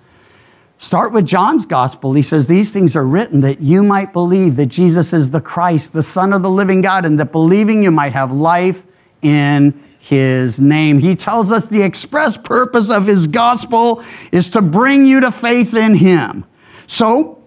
Start 0.81 1.11
with 1.11 1.25
John's 1.25 1.65
Gospel. 1.65 2.13
He 2.13 2.21
says, 2.21 2.47
These 2.47 2.71
things 2.71 2.95
are 2.95 3.05
written 3.05 3.41
that 3.41 3.59
you 3.59 3.83
might 3.83 4.13
believe 4.13 4.55
that 4.55 4.67
Jesus 4.67 5.11
is 5.11 5.29
the 5.29 5.41
Christ, 5.41 5.91
the 5.91 6.01
Son 6.01 6.31
of 6.31 6.41
the 6.41 6.49
living 6.49 6.81
God, 6.81 7.05
and 7.05 7.19
that 7.19 7.33
believing 7.33 7.83
you 7.83 7.91
might 7.91 8.13
have 8.13 8.31
life 8.31 8.83
in 9.21 9.83
his 10.09 10.59
name. 10.59 10.97
He 10.97 11.15
tells 11.15 11.51
us 11.51 11.67
the 11.67 11.83
express 11.83 12.35
purpose 12.35 12.89
of 12.89 13.05
his 13.05 13.27
gospel 13.27 14.03
is 14.31 14.49
to 14.49 14.61
bring 14.61 15.05
you 15.05 15.19
to 15.19 15.29
faith 15.29 15.75
in 15.75 15.95
him. 15.95 16.45
So, 16.87 17.43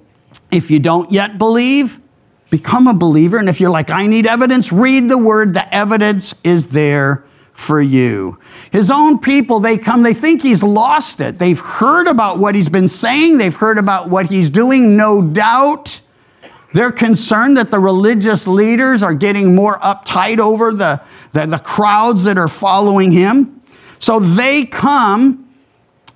if 0.52 0.70
you 0.70 0.78
don't 0.78 1.10
yet 1.10 1.38
believe, 1.38 1.98
become 2.50 2.86
a 2.86 2.94
believer. 2.94 3.38
And 3.38 3.48
if 3.48 3.60
you're 3.60 3.70
like, 3.70 3.90
I 3.90 4.06
need 4.06 4.28
evidence, 4.28 4.70
read 4.70 5.08
the 5.08 5.18
word. 5.18 5.54
The 5.54 5.74
evidence 5.74 6.36
is 6.44 6.68
there 6.68 7.24
for 7.52 7.80
you. 7.80 8.38
His 8.70 8.92
own 8.92 9.18
people, 9.18 9.58
they 9.58 9.76
come, 9.76 10.04
they 10.04 10.14
think 10.14 10.42
he's 10.42 10.62
lost 10.62 11.20
it. 11.20 11.38
They've 11.38 11.58
heard 11.58 12.06
about 12.06 12.38
what 12.38 12.54
he's 12.54 12.68
been 12.68 12.88
saying, 12.88 13.38
they've 13.38 13.54
heard 13.54 13.78
about 13.78 14.08
what 14.08 14.26
he's 14.26 14.50
doing, 14.50 14.96
no 14.96 15.20
doubt. 15.20 16.00
They're 16.72 16.92
concerned 16.92 17.56
that 17.56 17.70
the 17.70 17.80
religious 17.80 18.46
leaders 18.46 19.02
are 19.02 19.14
getting 19.14 19.54
more 19.54 19.78
uptight 19.80 20.38
over 20.38 20.72
the, 20.72 21.02
the, 21.32 21.46
the 21.46 21.58
crowds 21.58 22.24
that 22.24 22.38
are 22.38 22.48
following 22.48 23.12
him. 23.12 23.62
So 23.98 24.20
they 24.20 24.64
come, 24.64 25.48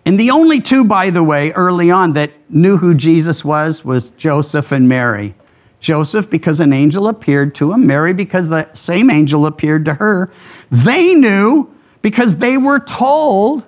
and 0.05 0.19
the 0.19 0.31
only 0.31 0.61
two, 0.61 0.85
by 0.85 1.11
the 1.11 1.23
way, 1.23 1.53
early 1.53 1.91
on 1.91 2.15
that 2.15 2.31
knew 2.49 2.79
who 2.79 2.95
Jesus 2.95 3.45
was 3.45 3.85
was 3.85 4.11
Joseph 4.11 4.73
and 4.73 4.89
Mary. 4.89 5.35
Joseph, 5.81 6.29
because 6.31 6.59
an 6.59 6.73
angel 6.73 7.07
appeared 7.07 7.55
to 7.57 7.73
him, 7.73 7.87
Mary, 7.87 8.13
because 8.13 8.49
the 8.49 8.73
same 8.73 9.11
angel 9.11 9.47
appeared 9.47 9.85
to 9.85 9.95
her. 9.95 10.31
They 10.71 11.15
knew 11.15 11.73
because 12.03 12.39
they 12.39 12.57
were 12.57 12.81
told 12.81 13.65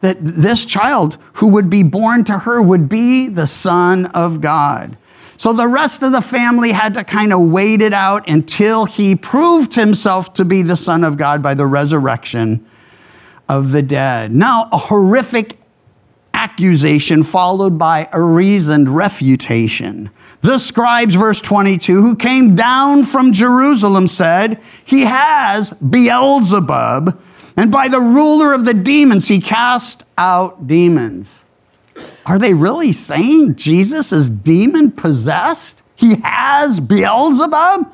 that 0.00 0.18
this 0.20 0.66
child 0.66 1.16
who 1.34 1.48
would 1.48 1.70
be 1.70 1.82
born 1.82 2.24
to 2.24 2.40
her 2.40 2.60
would 2.60 2.88
be 2.88 3.28
the 3.28 3.46
Son 3.46 4.06
of 4.06 4.40
God. 4.42 4.98
So 5.36 5.52
the 5.52 5.68
rest 5.68 6.02
of 6.02 6.12
the 6.12 6.20
family 6.20 6.72
had 6.72 6.94
to 6.94 7.04
kind 7.04 7.32
of 7.32 7.40
wait 7.40 7.82
it 7.82 7.92
out 7.92 8.28
until 8.28 8.84
he 8.84 9.16
proved 9.16 9.74
himself 9.74 10.34
to 10.34 10.44
be 10.44 10.62
the 10.62 10.76
Son 10.76 11.04
of 11.04 11.16
God 11.16 11.42
by 11.42 11.54
the 11.54 11.66
resurrection 11.66 12.64
of 13.48 13.72
the 13.72 13.82
dead. 13.82 14.34
Now, 14.34 14.68
a 14.72 14.78
horrific 14.78 15.58
accusation 16.32 17.22
followed 17.22 17.78
by 17.78 18.08
a 18.12 18.20
reasoned 18.20 18.88
refutation. 18.88 20.10
The 20.42 20.58
scribes, 20.58 21.14
verse 21.14 21.40
22, 21.40 22.02
who 22.02 22.16
came 22.16 22.54
down 22.54 23.04
from 23.04 23.32
Jerusalem 23.32 24.08
said, 24.08 24.60
He 24.84 25.02
has 25.02 25.70
Beelzebub, 25.70 27.18
and 27.56 27.72
by 27.72 27.88
the 27.88 28.00
ruler 28.00 28.52
of 28.52 28.64
the 28.64 28.74
demons 28.74 29.28
he 29.28 29.40
cast 29.40 30.04
out 30.18 30.66
demons. 30.66 31.43
Are 32.26 32.38
they 32.38 32.54
really 32.54 32.92
saying 32.92 33.56
Jesus 33.56 34.12
is 34.12 34.30
demon 34.30 34.92
possessed? 34.92 35.82
He 35.96 36.16
has 36.22 36.80
Beelzebub? 36.80 37.92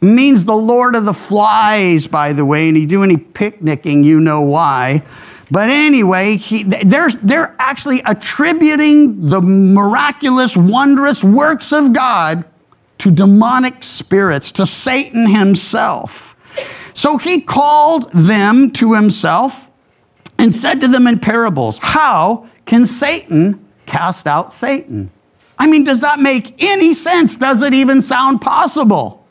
Means 0.00 0.46
the 0.46 0.56
Lord 0.56 0.96
of 0.96 1.04
the 1.04 1.12
Flies, 1.12 2.06
by 2.06 2.32
the 2.32 2.44
way, 2.44 2.68
and 2.68 2.78
you 2.78 2.86
do 2.86 3.02
any 3.02 3.18
picnicking, 3.18 4.02
you 4.02 4.18
know 4.18 4.40
why. 4.40 5.02
But 5.50 5.68
anyway, 5.68 6.36
he, 6.36 6.62
they're, 6.62 7.10
they're 7.10 7.54
actually 7.58 8.00
attributing 8.06 9.28
the 9.28 9.42
miraculous, 9.42 10.56
wondrous 10.56 11.22
works 11.22 11.72
of 11.72 11.92
God 11.92 12.44
to 12.98 13.10
demonic 13.10 13.82
spirits, 13.82 14.52
to 14.52 14.64
Satan 14.64 15.28
himself. 15.28 16.36
So 16.94 17.18
he 17.18 17.40
called 17.40 18.10
them 18.12 18.70
to 18.72 18.94
himself 18.94 19.70
and 20.38 20.54
said 20.54 20.80
to 20.80 20.88
them 20.88 21.06
in 21.06 21.18
parables, 21.18 21.78
How 21.82 22.49
can 22.70 22.86
Satan 22.86 23.66
cast 23.84 24.28
out 24.28 24.54
Satan? 24.54 25.10
I 25.58 25.66
mean, 25.66 25.82
does 25.82 26.02
that 26.02 26.20
make 26.20 26.62
any 26.62 26.94
sense? 26.94 27.36
Does 27.36 27.62
it 27.62 27.74
even 27.74 28.00
sound 28.00 28.40
possible? 28.40 29.26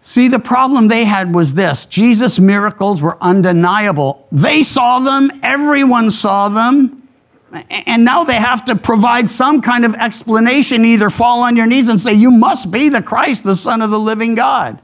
See, 0.00 0.28
the 0.28 0.38
problem 0.38 0.86
they 0.86 1.04
had 1.04 1.34
was 1.34 1.54
this 1.54 1.84
Jesus' 1.84 2.38
miracles 2.38 3.02
were 3.02 3.18
undeniable. 3.20 4.28
They 4.30 4.62
saw 4.62 5.00
them, 5.00 5.28
everyone 5.42 6.12
saw 6.12 6.48
them. 6.48 7.02
And 7.68 8.04
now 8.04 8.22
they 8.22 8.36
have 8.36 8.64
to 8.66 8.76
provide 8.76 9.28
some 9.28 9.60
kind 9.60 9.84
of 9.84 9.96
explanation, 9.96 10.84
either 10.84 11.10
fall 11.10 11.42
on 11.42 11.56
your 11.56 11.66
knees 11.66 11.88
and 11.88 11.98
say, 11.98 12.12
You 12.14 12.30
must 12.30 12.70
be 12.70 12.90
the 12.90 13.02
Christ, 13.02 13.42
the 13.42 13.56
Son 13.56 13.82
of 13.82 13.90
the 13.90 13.98
living 13.98 14.36
God. 14.36 14.78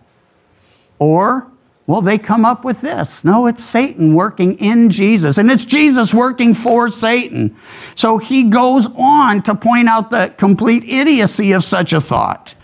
Or, 0.99 1.47
well, 1.87 2.01
they 2.01 2.17
come 2.17 2.45
up 2.45 2.65
with 2.65 2.81
this. 2.81 3.25
No, 3.25 3.47
it's 3.47 3.63
Satan 3.63 4.15
working 4.15 4.57
in 4.59 4.89
Jesus, 4.89 5.37
and 5.37 5.51
it's 5.51 5.65
Jesus 5.65 6.15
working 6.15 6.55
for 6.55 6.91
Satan. 6.91 7.57
So 7.97 8.19
he 8.19 8.45
goes 8.45 8.87
on 8.97 9.43
to 9.43 9.55
point 9.55 9.89
out 9.89 10.11
the 10.11 10.33
complete 10.37 10.85
idiocy 10.85 11.53
of 11.53 11.65
such 11.65 11.93
a 11.93 12.01
thought. 12.01 12.55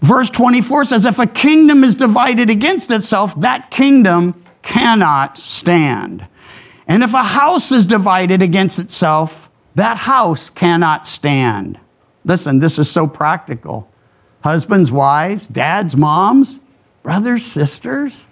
Verse 0.00 0.30
24 0.30 0.84
says, 0.84 1.04
If 1.04 1.18
a 1.18 1.26
kingdom 1.26 1.82
is 1.82 1.96
divided 1.96 2.48
against 2.48 2.90
itself, 2.90 3.34
that 3.40 3.70
kingdom 3.70 4.40
cannot 4.62 5.36
stand. 5.36 6.26
And 6.86 7.02
if 7.02 7.12
a 7.14 7.22
house 7.22 7.72
is 7.72 7.86
divided 7.86 8.40
against 8.40 8.78
itself, 8.78 9.50
that 9.74 9.96
house 9.96 10.48
cannot 10.48 11.06
stand. 11.06 11.80
Listen, 12.24 12.60
this 12.60 12.78
is 12.78 12.90
so 12.90 13.06
practical. 13.06 13.90
Husbands, 14.42 14.92
wives, 14.92 15.48
dads, 15.48 15.96
moms, 15.96 16.60
brothers, 17.02 17.44
sisters, 17.44 18.26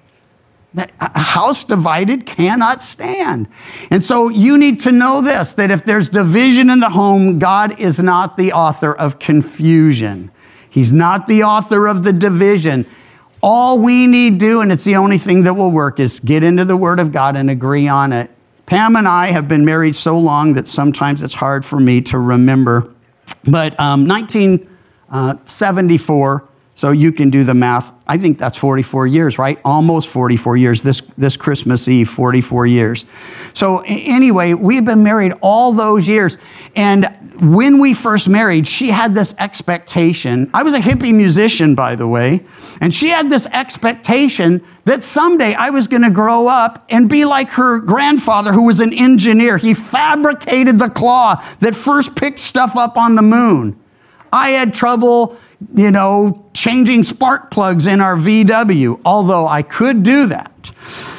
that 0.74 0.90
a 1.00 1.18
house 1.18 1.64
divided 1.64 2.24
cannot 2.24 2.82
stand. 2.82 3.48
And 3.90 4.02
so 4.02 4.28
you 4.28 4.56
need 4.56 4.80
to 4.80 4.92
know 4.92 5.20
this 5.20 5.52
that 5.54 5.70
if 5.70 5.84
there's 5.84 6.08
division 6.08 6.70
in 6.70 6.80
the 6.80 6.90
home, 6.90 7.38
God 7.38 7.78
is 7.78 8.00
not 8.00 8.36
the 8.36 8.52
author 8.52 8.94
of 8.94 9.18
confusion. 9.18 10.30
He's 10.70 10.92
not 10.92 11.26
the 11.26 11.42
author 11.42 11.86
of 11.86 12.04
the 12.04 12.12
division. 12.12 12.86
All 13.42 13.78
we 13.78 14.06
need 14.06 14.38
do, 14.38 14.60
and 14.60 14.72
it's 14.72 14.84
the 14.84 14.96
only 14.96 15.18
thing 15.18 15.42
that 15.42 15.54
will 15.54 15.70
work, 15.70 16.00
is 16.00 16.20
get 16.20 16.42
into 16.42 16.64
the 16.64 16.76
Word 16.76 17.00
of 17.00 17.12
God 17.12 17.36
and 17.36 17.50
agree 17.50 17.88
on 17.88 18.12
it. 18.12 18.30
Pam 18.64 18.96
and 18.96 19.06
I 19.06 19.26
have 19.26 19.48
been 19.48 19.66
married 19.66 19.96
so 19.96 20.18
long 20.18 20.54
that 20.54 20.68
sometimes 20.68 21.22
it's 21.22 21.34
hard 21.34 21.66
for 21.66 21.78
me 21.78 22.00
to 22.02 22.18
remember. 22.18 22.90
But 23.44 23.78
um, 23.78 24.08
1974, 24.08 26.48
so 26.74 26.90
you 26.90 27.12
can 27.12 27.30
do 27.30 27.44
the 27.44 27.54
math. 27.54 27.92
I 28.06 28.16
think 28.18 28.38
that's 28.38 28.56
44 28.56 29.06
years, 29.06 29.38
right? 29.38 29.58
Almost 29.64 30.08
44 30.08 30.56
years. 30.56 30.82
This, 30.82 31.00
this 31.18 31.36
Christmas 31.36 31.86
Eve, 31.86 32.08
44 32.08 32.66
years. 32.66 33.06
So, 33.52 33.82
anyway, 33.86 34.54
we've 34.54 34.84
been 34.84 35.02
married 35.02 35.34
all 35.42 35.72
those 35.72 36.08
years. 36.08 36.38
And 36.74 37.06
when 37.40 37.78
we 37.78 37.92
first 37.92 38.28
married, 38.28 38.66
she 38.66 38.88
had 38.88 39.14
this 39.14 39.34
expectation. 39.38 40.50
I 40.54 40.62
was 40.62 40.72
a 40.72 40.78
hippie 40.78 41.14
musician, 41.14 41.74
by 41.74 41.94
the 41.94 42.08
way. 42.08 42.44
And 42.80 42.92
she 42.92 43.08
had 43.08 43.30
this 43.30 43.46
expectation 43.46 44.64
that 44.84 45.02
someday 45.02 45.54
I 45.54 45.70
was 45.70 45.88
going 45.88 46.02
to 46.02 46.10
grow 46.10 46.48
up 46.48 46.84
and 46.88 47.08
be 47.08 47.24
like 47.24 47.50
her 47.50 47.80
grandfather, 47.80 48.52
who 48.52 48.64
was 48.64 48.80
an 48.80 48.92
engineer. 48.94 49.58
He 49.58 49.74
fabricated 49.74 50.78
the 50.78 50.88
claw 50.88 51.44
that 51.60 51.74
first 51.74 52.16
picked 52.16 52.38
stuff 52.38 52.76
up 52.76 52.96
on 52.96 53.14
the 53.14 53.22
moon. 53.22 53.78
I 54.32 54.50
had 54.50 54.72
trouble 54.72 55.36
you 55.74 55.90
know, 55.90 56.44
changing 56.54 57.02
spark 57.02 57.50
plugs 57.50 57.86
in 57.86 58.00
our 58.00 58.16
VW, 58.16 59.00
although 59.04 59.46
I 59.46 59.62
could 59.62 60.02
do 60.02 60.26
that. 60.26 60.50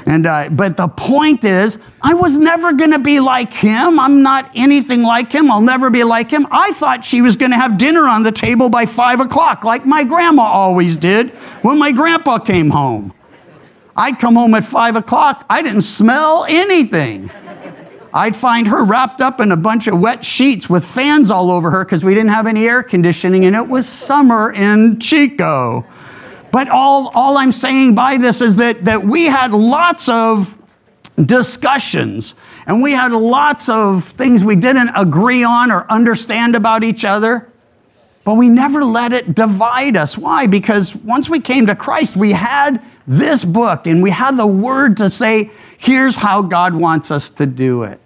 And, 0.05 0.27
uh, 0.27 0.49
but 0.51 0.77
the 0.77 0.87
point 0.87 1.43
is, 1.43 1.77
I 2.01 2.13
was 2.13 2.37
never 2.37 2.73
going 2.73 2.91
to 2.91 2.99
be 2.99 3.19
like 3.19 3.53
him. 3.53 3.99
I'm 3.99 4.21
not 4.21 4.51
anything 4.55 5.01
like 5.01 5.31
him. 5.31 5.49
I'll 5.49 5.61
never 5.61 5.89
be 5.89 6.03
like 6.03 6.29
him. 6.29 6.45
I 6.51 6.73
thought 6.73 7.05
she 7.05 7.21
was 7.21 7.35
going 7.35 7.51
to 7.51 7.57
have 7.57 7.77
dinner 7.77 8.05
on 8.05 8.23
the 8.23 8.31
table 8.31 8.69
by 8.69 8.85
five 8.85 9.19
o'clock, 9.19 9.63
like 9.63 9.85
my 9.85 10.03
grandma 10.03 10.43
always 10.43 10.97
did 10.97 11.29
when 11.61 11.79
my 11.79 11.91
grandpa 11.91 12.39
came 12.39 12.69
home. 12.69 13.13
I'd 13.95 14.19
come 14.19 14.35
home 14.35 14.55
at 14.55 14.63
five 14.63 14.95
o'clock. 14.95 15.45
I 15.49 15.61
didn't 15.61 15.83
smell 15.83 16.45
anything. 16.49 17.29
I'd 18.13 18.35
find 18.35 18.67
her 18.67 18.83
wrapped 18.83 19.21
up 19.21 19.39
in 19.39 19.51
a 19.51 19.57
bunch 19.57 19.87
of 19.87 19.99
wet 19.99 20.23
sheets 20.23 20.69
with 20.69 20.85
fans 20.85 21.31
all 21.31 21.49
over 21.49 21.71
her 21.71 21.83
because 21.83 22.03
we 22.03 22.13
didn't 22.13 22.29
have 22.29 22.45
any 22.45 22.67
air 22.67 22.83
conditioning 22.83 23.43
and 23.45 23.55
it 23.55 23.67
was 23.67 23.89
summer 23.89 24.53
in 24.53 24.99
Chico. 24.99 25.85
But 26.51 26.69
all, 26.69 27.11
all 27.15 27.37
I'm 27.37 27.51
saying 27.51 27.95
by 27.95 28.17
this 28.17 28.39
is 28.39 28.57
that, 28.57 28.85
that 28.85 29.03
we 29.03 29.25
had 29.25 29.51
lots 29.51 30.07
of 30.07 30.55
discussions 31.17 32.35
and 32.67 32.83
we 32.83 32.91
had 32.91 33.11
lots 33.11 33.67
of 33.67 34.03
things 34.03 34.43
we 34.43 34.55
didn't 34.55 34.89
agree 34.89 35.43
on 35.43 35.71
or 35.71 35.91
understand 35.91 36.55
about 36.55 36.83
each 36.83 37.03
other. 37.03 37.49
But 38.23 38.35
we 38.35 38.47
never 38.47 38.85
let 38.85 39.11
it 39.11 39.33
divide 39.33 39.97
us. 39.97 40.17
Why? 40.17 40.45
Because 40.45 40.95
once 40.95 41.29
we 41.29 41.39
came 41.39 41.65
to 41.65 41.75
Christ, 41.75 42.15
we 42.15 42.33
had 42.33 42.81
this 43.07 43.43
book 43.43 43.87
and 43.87 44.03
we 44.03 44.11
had 44.11 44.37
the 44.37 44.47
word 44.47 44.97
to 44.97 45.09
say, 45.09 45.49
here's 45.79 46.15
how 46.15 46.43
God 46.43 46.75
wants 46.75 47.09
us 47.09 47.31
to 47.31 47.47
do 47.47 47.83
it. 47.83 47.99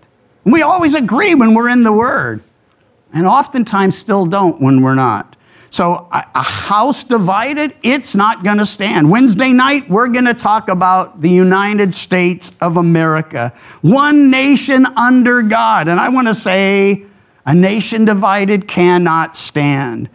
And 0.47 0.53
we 0.53 0.61
always 0.61 0.95
agree 0.95 1.35
when 1.35 1.53
we're 1.55 1.67
in 1.67 1.83
the 1.83 1.91
word, 1.91 2.41
and 3.13 3.27
oftentimes 3.27 3.97
still 3.97 4.25
don't 4.25 4.61
when 4.61 4.81
we're 4.81 4.95
not. 4.95 5.35
So, 5.71 6.07
a 6.09 6.23
a 6.35 6.41
house 6.41 7.03
divided, 7.03 7.75
it's 7.83 8.15
not 8.15 8.45
going 8.45 8.59
to 8.59 8.65
stand. 8.65 9.11
Wednesday 9.11 9.51
night, 9.51 9.89
we're 9.89 10.07
going 10.07 10.23
to 10.23 10.33
talk 10.33 10.69
about 10.69 11.19
the 11.19 11.29
United 11.29 11.93
States 11.93 12.53
of 12.61 12.77
America, 12.77 13.51
one 13.81 14.31
nation 14.31 14.85
under 14.95 15.41
God. 15.41 15.89
And 15.89 15.99
I 15.99 16.07
want 16.07 16.29
to 16.29 16.35
say, 16.35 17.05
a 17.45 17.53
nation 17.53 18.05
divided 18.05 18.69
cannot 18.69 19.35
stand. 19.35 20.09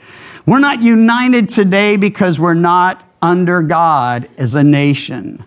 We're 0.47 0.61
not 0.61 0.83
united 0.83 1.51
today 1.51 1.99
because 1.99 2.41
we're 2.41 2.55
not 2.55 3.07
under 3.21 3.61
God 3.61 4.31
as 4.39 4.55
a 4.55 4.65
nation. 4.65 5.45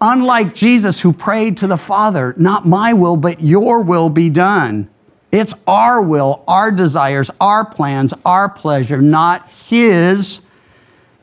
Unlike 0.00 0.54
Jesus, 0.54 1.00
who 1.00 1.12
prayed 1.12 1.56
to 1.58 1.66
the 1.66 1.78
Father, 1.78 2.34
not 2.36 2.66
my 2.66 2.92
will, 2.92 3.16
but 3.16 3.42
your 3.42 3.82
will 3.82 4.10
be 4.10 4.28
done. 4.28 4.90
It's 5.32 5.54
our 5.66 6.02
will, 6.02 6.44
our 6.46 6.70
desires, 6.70 7.30
our 7.40 7.64
plans, 7.64 8.12
our 8.24 8.48
pleasure, 8.48 9.00
not 9.00 9.48
His 9.50 10.46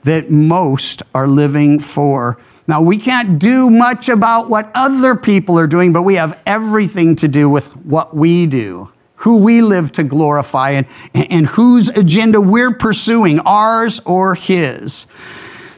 that 0.03 0.31
most 0.31 1.03
are 1.13 1.27
living 1.27 1.79
for. 1.79 2.37
Now, 2.67 2.81
we 2.81 2.97
can't 2.97 3.39
do 3.39 3.69
much 3.69 4.09
about 4.09 4.49
what 4.49 4.71
other 4.73 5.15
people 5.15 5.59
are 5.59 5.67
doing, 5.67 5.93
but 5.93 6.03
we 6.03 6.15
have 6.15 6.39
everything 6.45 7.15
to 7.17 7.27
do 7.27 7.49
with 7.49 7.75
what 7.77 8.15
we 8.15 8.45
do, 8.45 8.91
who 9.17 9.37
we 9.37 9.61
live 9.61 9.91
to 9.93 10.03
glorify, 10.03 10.71
and, 10.71 10.87
and 11.13 11.47
whose 11.47 11.89
agenda 11.89 12.41
we're 12.41 12.73
pursuing, 12.73 13.39
ours 13.41 13.99
or 14.05 14.35
His. 14.35 15.07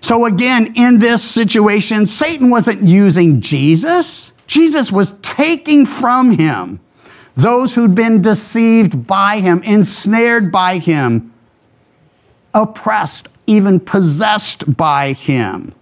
So, 0.05 0.27
again, 0.27 0.73
in 0.75 0.99
this 0.99 1.23
situation, 1.23 2.05
Satan 2.05 2.51
wasn't 2.51 2.83
using 2.83 3.41
Jesus, 3.41 4.33
Jesus 4.45 4.91
was 4.91 5.13
taking 5.21 5.87
from 5.87 6.37
him 6.37 6.79
those 7.33 7.73
who'd 7.73 7.95
been 7.95 8.21
deceived 8.21 9.07
by 9.07 9.39
him, 9.39 9.63
ensnared 9.63 10.51
by 10.51 10.77
him, 10.77 11.33
oppressed, 12.53 13.29
even 13.47 13.79
possessed 13.79 14.77
by 14.77 15.13
him. 15.13 15.73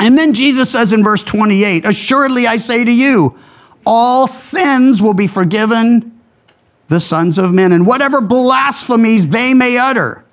And 0.00 0.16
then 0.16 0.32
Jesus 0.32 0.70
says 0.70 0.94
in 0.94 1.04
verse 1.04 1.22
28 1.22 1.84
Assuredly 1.84 2.46
I 2.46 2.56
say 2.56 2.86
to 2.86 2.90
you, 2.90 3.38
all 3.84 4.26
sins 4.26 5.02
will 5.02 5.12
be 5.12 5.26
forgiven 5.26 6.18
the 6.86 7.00
sons 7.00 7.36
of 7.36 7.52
men, 7.52 7.72
and 7.72 7.86
whatever 7.86 8.22
blasphemies 8.22 9.28
they 9.28 9.52
may 9.52 9.76
utter. 9.76 10.24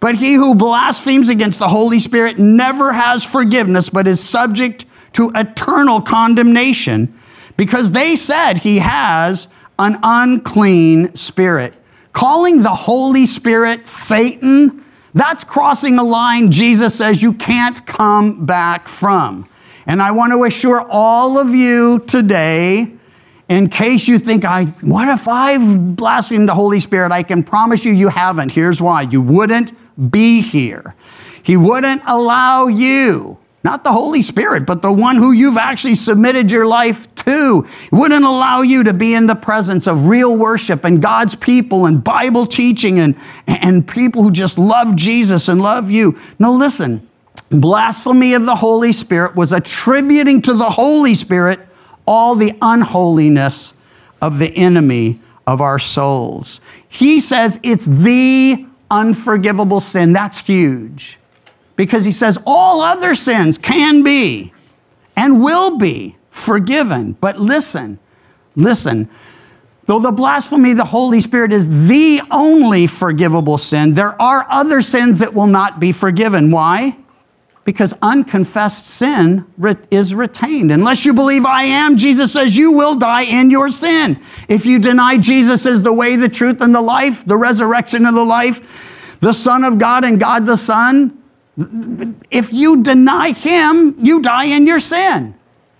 But 0.00 0.14
he 0.16 0.34
who 0.34 0.54
blasphemes 0.54 1.28
against 1.28 1.58
the 1.58 1.68
Holy 1.68 1.98
Spirit 1.98 2.38
never 2.38 2.92
has 2.92 3.24
forgiveness, 3.24 3.88
but 3.88 4.06
is 4.06 4.22
subject 4.22 4.84
to 5.14 5.32
eternal 5.34 6.00
condemnation, 6.00 7.18
because 7.56 7.90
they 7.92 8.14
said 8.14 8.58
he 8.58 8.78
has 8.78 9.48
an 9.78 9.98
unclean 10.02 11.14
spirit. 11.16 11.74
Calling 12.12 12.62
the 12.62 12.74
Holy 12.74 13.26
Spirit 13.26 13.88
Satan, 13.88 14.84
that's 15.14 15.42
crossing 15.42 15.98
a 15.98 16.04
line 16.04 16.52
Jesus 16.52 16.96
says 16.96 17.22
you 17.22 17.32
can't 17.32 17.84
come 17.86 18.46
back 18.46 18.86
from. 18.86 19.48
And 19.86 20.02
I 20.02 20.10
want 20.12 20.32
to 20.32 20.44
assure 20.44 20.86
all 20.88 21.38
of 21.38 21.54
you 21.54 21.98
today, 22.00 22.92
in 23.48 23.68
case 23.70 24.06
you 24.06 24.18
think, 24.18 24.44
I, 24.44 24.66
what 24.82 25.08
if 25.08 25.26
I've 25.26 25.96
blasphemed 25.96 26.48
the 26.48 26.54
Holy 26.54 26.80
Spirit? 26.80 27.10
I 27.10 27.22
can 27.22 27.42
promise 27.42 27.84
you, 27.84 27.92
you 27.92 28.08
haven't. 28.08 28.52
Here's 28.52 28.80
why 28.80 29.02
you 29.02 29.22
wouldn't 29.22 29.72
be 30.10 30.40
here. 30.40 30.94
He 31.42 31.56
wouldn't 31.56 32.02
allow 32.06 32.66
you, 32.66 33.38
not 33.64 33.84
the 33.84 33.92
Holy 33.92 34.22
Spirit, 34.22 34.66
but 34.66 34.82
the 34.82 34.92
one 34.92 35.16
who 35.16 35.32
you've 35.32 35.56
actually 35.56 35.94
submitted 35.94 36.50
your 36.50 36.66
life 36.66 37.12
to, 37.16 37.62
He 37.62 37.96
wouldn't 37.96 38.24
allow 38.24 38.62
you 38.62 38.84
to 38.84 38.92
be 38.92 39.14
in 39.14 39.26
the 39.26 39.34
presence 39.34 39.86
of 39.86 40.06
real 40.06 40.36
worship 40.36 40.84
and 40.84 41.00
God's 41.02 41.34
people 41.34 41.86
and 41.86 42.04
Bible 42.04 42.46
teaching 42.46 42.98
and, 42.98 43.16
and 43.46 43.86
people 43.88 44.22
who 44.22 44.30
just 44.30 44.58
love 44.58 44.94
Jesus 44.94 45.48
and 45.48 45.60
love 45.60 45.90
you. 45.90 46.18
No, 46.38 46.52
listen, 46.52 47.08
blasphemy 47.50 48.34
of 48.34 48.44
the 48.44 48.56
Holy 48.56 48.92
Spirit 48.92 49.34
was 49.34 49.52
attributing 49.52 50.42
to 50.42 50.54
the 50.54 50.70
Holy 50.70 51.14
Spirit 51.14 51.60
all 52.06 52.34
the 52.34 52.56
unholiness 52.62 53.74
of 54.20 54.38
the 54.38 54.54
enemy 54.54 55.20
of 55.46 55.60
our 55.60 55.78
souls. 55.78 56.60
He 56.88 57.20
says 57.20 57.58
it's 57.62 57.86
the 57.86 58.67
unforgivable 58.90 59.80
sin. 59.80 60.12
That's 60.12 60.38
huge. 60.38 61.18
Because 61.76 62.04
he 62.04 62.10
says 62.10 62.38
all 62.46 62.80
other 62.80 63.14
sins 63.14 63.58
can 63.58 64.02
be 64.02 64.52
and 65.16 65.42
will 65.42 65.78
be 65.78 66.16
forgiven. 66.30 67.12
But 67.12 67.38
listen, 67.38 67.98
listen. 68.56 69.08
Though 69.86 70.00
the 70.00 70.12
blasphemy 70.12 70.72
of 70.72 70.76
the 70.76 70.84
Holy 70.84 71.20
Spirit 71.20 71.52
is 71.52 71.88
the 71.88 72.20
only 72.30 72.86
forgivable 72.86 73.58
sin, 73.58 73.94
there 73.94 74.20
are 74.20 74.46
other 74.50 74.82
sins 74.82 75.18
that 75.20 75.32
will 75.32 75.46
not 75.46 75.80
be 75.80 75.92
forgiven. 75.92 76.50
Why? 76.50 76.96
Because 77.68 77.92
unconfessed 78.00 78.86
sin 78.86 79.44
is 79.90 80.14
retained. 80.14 80.72
Unless 80.72 81.04
you 81.04 81.12
believe 81.12 81.44
I 81.44 81.64
am, 81.64 81.98
Jesus 81.98 82.32
says 82.32 82.56
you 82.56 82.72
will 82.72 82.94
die 82.94 83.24
in 83.24 83.50
your 83.50 83.68
sin. 83.68 84.18
If 84.48 84.64
you 84.64 84.78
deny 84.78 85.18
Jesus 85.18 85.66
as 85.66 85.82
the 85.82 85.92
way, 85.92 86.16
the 86.16 86.30
truth, 86.30 86.62
and 86.62 86.74
the 86.74 86.80
life, 86.80 87.26
the 87.26 87.36
resurrection 87.36 88.06
of 88.06 88.14
the 88.14 88.24
life, 88.24 89.18
the 89.20 89.34
Son 89.34 89.64
of 89.64 89.78
God 89.78 90.02
and 90.02 90.18
God 90.18 90.46
the 90.46 90.56
Son, 90.56 91.22
if 92.30 92.54
you 92.54 92.82
deny 92.82 93.32
Him, 93.32 93.96
you 94.02 94.22
die 94.22 94.46
in 94.46 94.66
your 94.66 94.80
sin. 94.80 95.34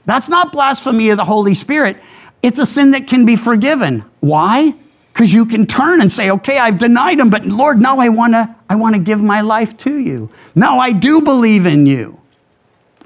That's 0.05 0.29
not 0.29 0.53
blasphemy 0.53 1.09
of 1.09 1.17
the 1.17 1.25
Holy 1.25 1.55
Spirit. 1.55 1.97
It's 2.43 2.59
a 2.59 2.67
sin 2.67 2.91
that 2.91 3.07
can 3.07 3.25
be 3.25 3.35
forgiven. 3.35 4.05
Why? 4.21 4.75
Because 5.19 5.33
you 5.33 5.47
can 5.47 5.67
turn 5.67 6.01
and 6.01 6.09
say, 6.13 6.31
okay, 6.31 6.59
I've 6.59 6.79
denied 6.79 7.19
him, 7.19 7.29
but 7.29 7.45
Lord, 7.45 7.83
now 7.83 7.99
I 7.99 8.09
want 8.09 8.35
to 8.35 8.55
I 8.71 8.77
want 8.77 8.95
to 8.95 9.01
give 9.01 9.21
my 9.21 9.41
life 9.41 9.77
to 9.79 9.99
you. 9.99 10.31
Now 10.55 10.79
I 10.79 10.93
do 10.93 11.21
believe 11.21 11.67
in 11.67 11.87
you. 11.87 12.21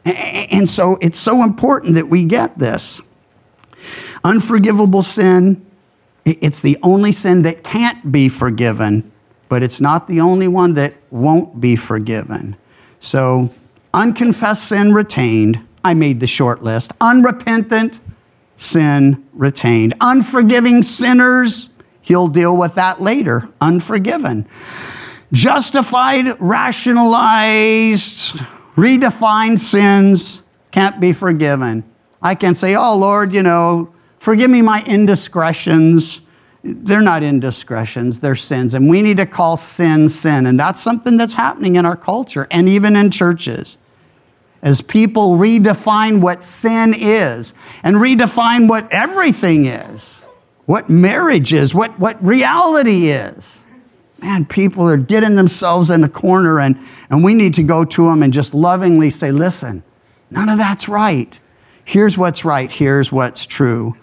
And 0.04 0.68
so 0.68 0.98
it's 1.00 1.18
so 1.18 1.42
important 1.42 1.94
that 1.94 2.08
we 2.08 2.26
get 2.26 2.58
this. 2.58 3.00
Unforgivable 4.22 5.00
sin, 5.00 5.64
it's 6.26 6.60
the 6.60 6.76
only 6.82 7.12
sin 7.12 7.42
that 7.42 7.64
can't 7.64 8.12
be 8.12 8.28
forgiven, 8.28 9.10
but 9.48 9.62
it's 9.62 9.80
not 9.80 10.06
the 10.06 10.20
only 10.20 10.48
one 10.48 10.74
that 10.74 10.92
won't 11.10 11.62
be 11.62 11.76
forgiven. 11.76 12.56
So, 13.00 13.48
unconfessed 13.94 14.68
sin 14.68 14.92
retained. 14.92 15.66
I 15.82 15.94
made 15.94 16.20
the 16.20 16.26
short 16.26 16.62
list. 16.62 16.92
Unrepentant 17.00 17.98
sin 18.58 19.26
retained. 19.32 19.94
Unforgiving 20.00 20.82
sinners, 20.82 21.70
he'll 22.02 22.28
deal 22.28 22.56
with 22.56 22.74
that 22.74 23.00
later. 23.00 23.48
Unforgiven. 23.60 24.46
Justified, 25.32 26.38
rationalized, 26.40 28.36
redefined 28.76 29.58
sins 29.58 30.42
can't 30.70 31.00
be 31.00 31.12
forgiven. 31.12 31.84
I 32.20 32.34
can 32.34 32.54
say, 32.54 32.74
oh 32.74 32.96
Lord, 32.96 33.32
you 33.32 33.42
know, 33.42 33.94
forgive 34.18 34.50
me 34.50 34.60
my 34.62 34.84
indiscretions. 34.84 36.26
They're 36.62 37.00
not 37.00 37.22
indiscretions, 37.22 38.20
they're 38.20 38.36
sins. 38.36 38.74
And 38.74 38.88
we 38.88 39.02
need 39.02 39.16
to 39.16 39.26
call 39.26 39.56
sin 39.56 40.08
sin. 40.08 40.46
And 40.46 40.58
that's 40.60 40.80
something 40.80 41.16
that's 41.16 41.34
happening 41.34 41.76
in 41.76 41.86
our 41.86 41.96
culture 41.96 42.46
and 42.50 42.68
even 42.68 42.94
in 42.94 43.10
churches 43.10 43.78
as 44.62 44.80
people 44.80 45.36
redefine 45.36 46.20
what 46.20 46.42
sin 46.42 46.94
is 46.96 47.52
and 47.82 47.96
redefine 47.96 48.68
what 48.68 48.90
everything 48.92 49.66
is, 49.66 50.21
what 50.66 50.88
marriage 50.88 51.52
is, 51.52 51.74
what, 51.74 51.98
what 51.98 52.22
reality 52.24 53.08
is. 53.08 53.64
man, 54.20 54.44
people 54.44 54.88
are 54.88 54.96
getting 54.96 55.34
themselves 55.34 55.90
in 55.90 56.04
a 56.04 56.08
corner, 56.08 56.60
and, 56.60 56.78
and 57.10 57.24
we 57.24 57.34
need 57.34 57.54
to 57.54 57.62
go 57.62 57.84
to 57.84 58.06
them 58.06 58.22
and 58.22 58.32
just 58.32 58.54
lovingly 58.54 59.10
say, 59.10 59.32
listen, 59.32 59.82
none 60.30 60.48
of 60.48 60.58
that's 60.58 60.88
right. 60.88 61.38
Here's 61.84 62.16
what's 62.16 62.44
right, 62.44 62.70
here's 62.70 63.10
what's 63.10 63.44
true. 63.44 63.96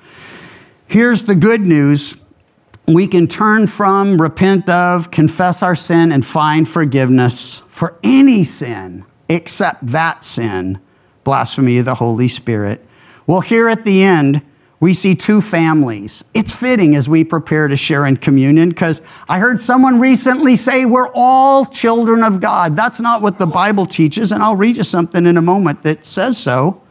Here's 0.88 1.26
the 1.26 1.36
good 1.36 1.62
news 1.62 2.24
we 2.88 3.08
can 3.08 3.28
turn 3.28 3.68
from, 3.68 4.20
repent 4.20 4.68
of, 4.68 5.12
confess 5.12 5.62
our 5.62 5.76
sin, 5.76 6.12
and 6.12 6.26
find 6.26 6.68
forgiveness 6.68 7.60
for 7.68 7.98
any 8.04 8.44
sin 8.44 9.06
except 9.30 9.86
that 9.86 10.24
sin, 10.24 10.80
blasphemy 11.24 11.78
of 11.78 11.86
the 11.86 11.96
Holy 11.96 12.28
Spirit. 12.28 12.84
Well, 13.28 13.42
here 13.42 13.70
at 13.70 13.86
the 13.86 14.02
end, 14.04 14.42
we 14.80 14.94
see 14.94 15.14
two 15.14 15.42
families. 15.42 16.24
It's 16.34 16.56
fitting 16.56 16.96
as 16.96 17.10
we 17.10 17.24
prepare 17.26 17.68
to 17.68 17.76
share 17.76 18.06
in 18.06 18.16
communion 18.18 18.70
because 18.70 19.02
I 19.28 19.40
heard 19.40 19.60
someone 19.60 20.00
recently 20.00 20.56
say 20.56 20.86
we're 20.86 21.10
all 21.14 21.66
children 21.66 22.24
of 22.24 22.40
God. 22.40 22.78
That's 22.78 23.00
not 23.00 23.22
what 23.22 23.40
the 23.40 23.46
Bible 23.46 23.86
teaches, 23.86 24.32
and 24.32 24.42
I'll 24.42 24.56
read 24.56 24.78
you 24.78 24.84
something 24.84 25.26
in 25.26 25.36
a 25.36 25.42
moment 25.42 25.84
that 25.84 26.06
says 26.06 26.38
so. 26.38 26.82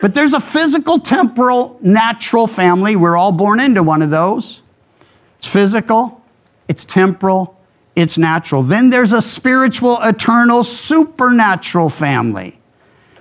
But 0.00 0.14
there's 0.14 0.32
a 0.32 0.40
physical, 0.40 0.98
temporal, 0.98 1.78
natural 1.80 2.46
family. 2.46 2.96
We're 2.96 3.16
all 3.16 3.32
born 3.32 3.60
into 3.60 3.82
one 3.82 4.02
of 4.02 4.10
those. 4.10 4.62
It's 5.38 5.46
physical, 5.46 6.20
it's 6.66 6.84
temporal, 6.84 7.56
it's 7.94 8.18
natural. 8.18 8.64
Then 8.64 8.90
there's 8.90 9.12
a 9.12 9.22
spiritual, 9.22 9.98
eternal, 10.02 10.64
supernatural 10.64 11.90
family. 11.90 12.58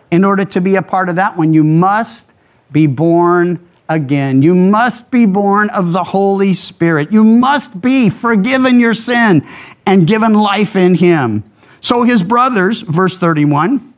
In 0.09 0.23
order 0.23 0.45
to 0.45 0.61
be 0.61 0.75
a 0.75 0.81
part 0.81 1.09
of 1.09 1.17
that 1.17 1.37
one, 1.37 1.53
you 1.53 1.63
must 1.63 2.31
be 2.71 2.87
born 2.87 3.67
again. 3.89 4.41
You 4.41 4.55
must 4.55 5.11
be 5.11 5.25
born 5.25 5.69
of 5.69 5.91
the 5.91 6.03
Holy 6.03 6.53
Spirit. 6.53 7.11
You 7.11 7.23
must 7.23 7.81
be 7.81 8.09
forgiven 8.09 8.79
your 8.79 8.93
sin 8.93 9.45
and 9.85 10.07
given 10.07 10.33
life 10.33 10.75
in 10.75 10.95
Him. 10.95 11.43
So 11.81 12.03
his 12.03 12.23
brothers, 12.23 12.81
verse 12.81 13.17
31, 13.17 13.93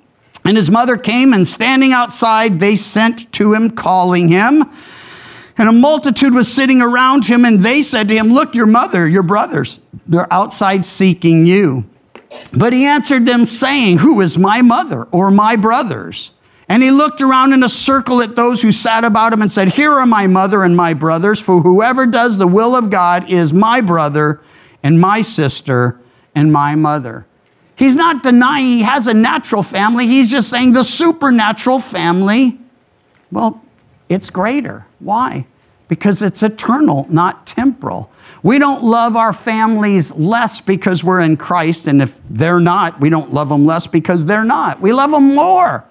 and 0.46 0.58
his 0.58 0.70
mother 0.70 0.98
came 0.98 1.34
and 1.34 1.48
standing 1.48 1.92
outside, 1.92 2.60
they 2.60 2.76
sent 2.76 3.32
to 3.34 3.54
him, 3.54 3.70
calling 3.72 4.30
him. 4.30 4.64
And 5.58 5.68
a 5.68 5.74
multitude 5.74 6.34
was 6.34 6.52
sitting 6.52 6.82
around 6.82 7.26
him, 7.26 7.44
and 7.44 7.60
they 7.60 7.82
said 7.82 8.08
to 8.08 8.16
him, 8.16 8.28
Look, 8.28 8.56
your 8.56 8.66
mother, 8.66 9.08
your 9.08 9.24
brothers, 9.24 9.80
they're 10.08 10.32
outside 10.32 10.86
seeking 10.86 11.46
you. 11.46 11.86
But 12.54 12.74
he 12.74 12.86
answered 12.86 13.26
them, 13.26 13.46
saying, 13.46 13.98
Who 13.98 14.22
is 14.22 14.38
my 14.38 14.62
mother 14.62 15.04
or 15.12 15.30
my 15.32 15.56
brothers? 15.56 16.32
And 16.70 16.84
he 16.84 16.92
looked 16.92 17.20
around 17.22 17.52
in 17.54 17.64
a 17.64 17.70
circle 17.70 18.22
at 18.22 18.36
those 18.36 18.62
who 18.62 18.72
sat 18.72 19.04
about 19.04 19.34
him 19.34 19.42
and 19.42 19.52
said, 19.52 19.70
Here 19.70 19.92
are 19.92 20.06
my 20.06 20.28
mother 20.28 20.64
and 20.64 20.78
my 20.78 20.94
brothers, 20.94 21.42
for 21.42 21.62
whoever 21.62 22.06
does 22.06 22.38
the 22.38 22.48
will 22.48 22.76
of 22.76 22.92
God 22.92 23.30
is 23.30 23.52
my 23.52 23.82
brother 23.82 24.40
and 24.84 25.02
my 25.02 25.22
sister 25.22 26.00
and 26.36 26.54
my 26.54 26.76
mother. 26.76 27.26
He's 27.76 27.96
not 27.96 28.22
denying 28.22 28.66
he 28.66 28.82
has 28.84 29.08
a 29.08 29.16
natural 29.16 29.64
family, 29.64 30.06
he's 30.06 30.30
just 30.30 30.50
saying 30.50 30.74
the 30.74 30.84
supernatural 30.84 31.80
family, 31.80 32.60
well, 33.32 33.64
it's 34.08 34.30
greater. 34.30 34.86
Why? 35.00 35.46
Because 35.88 36.22
it's 36.22 36.44
eternal, 36.44 37.08
not 37.10 37.48
temporal. 37.48 38.12
We 38.44 38.60
don't 38.60 38.84
love 38.84 39.16
our 39.16 39.34
families 39.34 40.12
less 40.12 40.62
because 40.62 41.04
we're 41.04 41.22
in 41.22 41.36
Christ, 41.36 41.88
and 41.88 42.02
if 42.02 42.16
they're 42.30 42.60
not, 42.60 43.00
we 43.00 43.10
don't 43.10 43.34
love 43.34 43.50
them 43.50 43.66
less 43.66 43.88
because 43.88 44.28
they're 44.28 44.46
not. 44.46 44.80
We 44.80 44.94
love 44.94 45.12
them 45.12 45.36
more. 45.36 45.89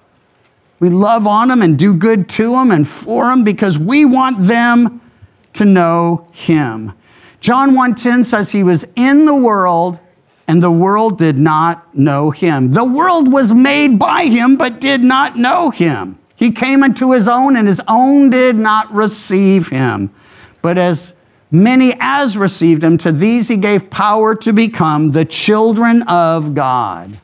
We 0.79 0.89
love 0.89 1.27
on 1.27 1.49
them 1.49 1.61
and 1.61 1.77
do 1.77 1.93
good 1.93 2.29
to 2.29 2.51
them 2.51 2.71
and 2.71 2.87
for 2.87 3.25
them 3.25 3.43
because 3.43 3.77
we 3.77 4.05
want 4.05 4.47
them 4.47 5.01
to 5.53 5.65
know 5.65 6.27
Him. 6.31 6.93
John 7.41 7.71
1:10 7.73 8.23
says 8.25 8.51
he 8.51 8.63
was 8.63 8.85
in 8.95 9.25
the 9.25 9.35
world 9.35 9.99
and 10.47 10.61
the 10.61 10.71
world 10.71 11.17
did 11.17 11.37
not 11.37 11.95
know 11.95 12.31
him. 12.31 12.73
The 12.73 12.83
world 12.83 13.31
was 13.31 13.53
made 13.53 13.97
by 13.99 14.25
him 14.25 14.57
but 14.57 14.81
did 14.81 15.03
not 15.03 15.37
know 15.37 15.69
him. 15.69 16.17
He 16.35 16.51
came 16.51 16.83
into 16.83 17.11
his 17.11 17.27
own 17.27 17.55
and 17.55 17.67
his 17.67 17.81
own 17.87 18.29
did 18.29 18.55
not 18.55 18.93
receive 18.93 19.69
him. 19.69 20.09
But 20.61 20.77
as 20.77 21.13
many 21.51 21.93
as 21.99 22.37
received 22.37 22.83
him, 22.83 22.97
to 22.99 23.11
these 23.11 23.47
he 23.47 23.57
gave 23.57 23.89
power 23.89 24.35
to 24.35 24.51
become 24.51 25.11
the 25.11 25.25
children 25.25 26.01
of 26.03 26.55
God, 26.55 27.19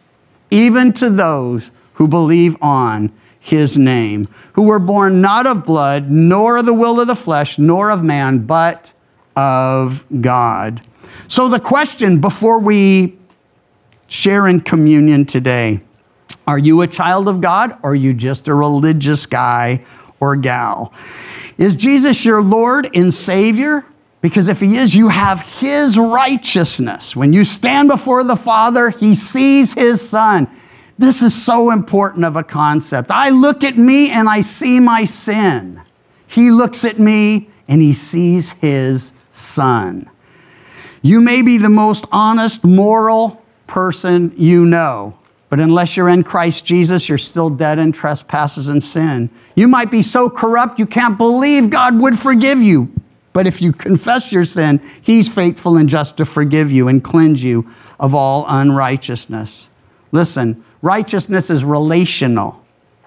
even 0.49 0.93
to 0.93 1.09
those 1.09 1.71
who 1.93 2.07
believe 2.07 2.55
on 2.61 3.11
his 3.45 3.77
name, 3.77 4.27
who 4.53 4.63
were 4.63 4.79
born 4.79 5.21
not 5.21 5.45
of 5.45 5.65
blood, 5.65 6.09
nor 6.09 6.57
of 6.57 6.65
the 6.65 6.73
will 6.73 6.99
of 6.99 7.07
the 7.07 7.15
flesh, 7.15 7.59
nor 7.59 7.91
of 7.91 8.03
man, 8.03 8.39
but 8.39 8.91
of 9.35 10.03
God. 10.21 10.81
So, 11.27 11.47
the 11.47 11.59
question 11.59 12.19
before 12.21 12.59
we 12.59 13.17
share 14.07 14.47
in 14.47 14.61
communion 14.61 15.25
today 15.25 15.81
are 16.47 16.57
you 16.57 16.81
a 16.81 16.87
child 16.87 17.27
of 17.27 17.41
God 17.41 17.77
or 17.83 17.91
are 17.91 17.95
you 17.95 18.13
just 18.13 18.47
a 18.47 18.53
religious 18.53 19.25
guy 19.25 19.83
or 20.19 20.35
gal? 20.35 20.93
Is 21.57 21.75
Jesus 21.75 22.25
your 22.25 22.41
Lord 22.41 22.89
and 22.93 23.13
Savior? 23.13 23.85
Because 24.21 24.47
if 24.47 24.59
He 24.59 24.77
is, 24.77 24.95
you 24.95 25.09
have 25.09 25.41
His 25.59 25.97
righteousness. 25.97 27.15
When 27.15 27.33
you 27.33 27.45
stand 27.45 27.89
before 27.89 28.23
the 28.23 28.35
Father, 28.35 28.89
He 28.89 29.13
sees 29.15 29.73
His 29.73 30.07
Son. 30.07 30.47
This 30.97 31.21
is 31.21 31.33
so 31.33 31.71
important 31.71 32.23
of 32.23 32.35
a 32.35 32.43
concept. 32.43 33.11
I 33.11 33.29
look 33.29 33.63
at 33.63 33.77
me 33.77 34.09
and 34.09 34.29
I 34.29 34.41
see 34.41 34.79
my 34.79 35.03
sin. 35.03 35.81
He 36.27 36.51
looks 36.51 36.85
at 36.85 36.99
me 36.99 37.49
and 37.67 37.81
He 37.81 37.93
sees 37.93 38.53
His 38.53 39.11
Son. 39.33 40.09
You 41.01 41.21
may 41.21 41.41
be 41.41 41.57
the 41.57 41.69
most 41.69 42.05
honest, 42.11 42.63
moral 42.63 43.43
person 43.67 44.33
you 44.37 44.65
know, 44.65 45.17
but 45.49 45.59
unless 45.59 45.95
you're 45.95 46.09
in 46.09 46.23
Christ 46.23 46.65
Jesus, 46.65 47.09
you're 47.09 47.17
still 47.17 47.49
dead 47.49 47.77
in 47.77 47.91
trespasses 47.91 48.69
and 48.69 48.83
sin. 48.83 49.29
You 49.55 49.67
might 49.67 49.91
be 49.91 50.01
so 50.01 50.29
corrupt 50.29 50.79
you 50.79 50.85
can't 50.85 51.17
believe 51.17 51.69
God 51.69 51.99
would 51.99 52.17
forgive 52.17 52.59
you. 52.59 52.91
But 53.33 53.47
if 53.47 53.61
you 53.61 53.73
confess 53.73 54.31
your 54.31 54.45
sin, 54.45 54.81
He's 55.01 55.33
faithful 55.33 55.77
and 55.77 55.89
just 55.89 56.17
to 56.17 56.25
forgive 56.25 56.71
you 56.71 56.87
and 56.87 57.03
cleanse 57.03 57.43
you 57.43 57.69
of 57.99 58.15
all 58.15 58.45
unrighteousness. 58.47 59.69
Listen, 60.11 60.63
righteousness 60.85 61.49
is 61.49 61.65
relational 61.65 62.61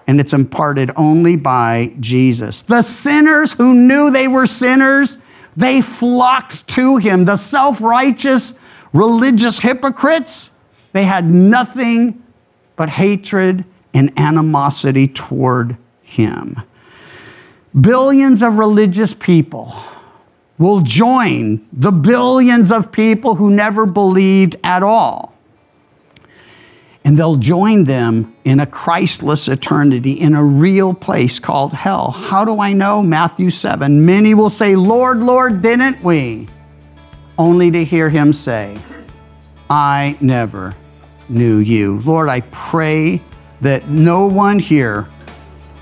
and 0.05 0.19
it's 0.19 0.33
imparted 0.33 0.91
only 0.97 1.37
by 1.37 1.93
Jesus. 1.99 2.61
The 2.61 2.81
sinners 2.81 3.53
who 3.53 3.73
knew 3.73 4.11
they 4.11 4.27
were 4.27 4.45
sinners, 4.45 5.17
they 5.55 5.81
flocked 5.81 6.67
to 6.69 6.97
him. 6.97 7.25
The 7.25 7.37
self 7.37 7.81
righteous 7.81 8.59
religious 8.91 9.59
hypocrites, 9.59 10.51
they 10.91 11.05
had 11.05 11.25
nothing 11.25 12.21
but 12.75 12.89
hatred 12.89 13.63
and 13.93 14.11
animosity 14.17 15.07
toward 15.07 15.77
him. 16.01 16.57
Billions 17.79 18.41
of 18.41 18.57
religious 18.57 19.13
people 19.13 19.73
will 20.57 20.81
join 20.81 21.65
the 21.71 21.91
billions 21.91 22.71
of 22.71 22.91
people 22.91 23.35
who 23.35 23.49
never 23.49 23.85
believed 23.85 24.57
at 24.63 24.83
all. 24.83 25.38
And 27.09 27.17
they'll 27.17 27.37
join 27.37 27.85
them 27.85 28.35
in 28.45 28.59
a 28.59 28.67
Christless 28.67 29.47
eternity 29.47 30.11
in 30.11 30.35
a 30.35 30.43
real 30.43 30.93
place 30.93 31.39
called 31.39 31.73
hell. 31.73 32.11
How 32.11 32.45
do 32.45 32.59
I 32.59 32.73
know? 32.73 33.01
Matthew 33.01 33.49
7. 33.49 34.05
Many 34.05 34.35
will 34.35 34.51
say, 34.51 34.75
Lord, 34.75 35.17
Lord, 35.17 35.63
didn't 35.63 36.03
we? 36.03 36.47
Only 37.35 37.71
to 37.71 37.83
hear 37.83 38.09
him 38.11 38.31
say, 38.31 38.77
I 39.71 40.17
never 40.21 40.75
knew 41.27 41.57
you. 41.57 41.97
Lord, 42.01 42.29
I 42.29 42.41
pray 42.51 43.23
that 43.61 43.89
no 43.89 44.27
one 44.27 44.59
here 44.59 45.07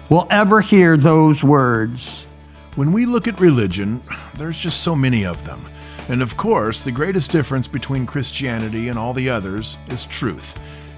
will 0.09 0.27
ever 0.29 0.61
hear 0.61 0.95
those 0.95 1.43
words. 1.43 2.25
When 2.77 2.93
we 2.93 3.05
look 3.05 3.27
at 3.27 3.41
religion, 3.41 4.01
there's 4.35 4.57
just 4.57 4.81
so 4.81 4.95
many 4.95 5.25
of 5.25 5.45
them. 5.45 5.59
And 6.07 6.21
of 6.21 6.37
course, 6.37 6.83
the 6.83 6.91
greatest 6.93 7.31
difference 7.31 7.67
between 7.67 8.05
Christianity 8.05 8.87
and 8.87 8.97
all 8.97 9.11
the 9.11 9.29
others 9.29 9.75
is 9.89 10.05
truth. 10.05 10.57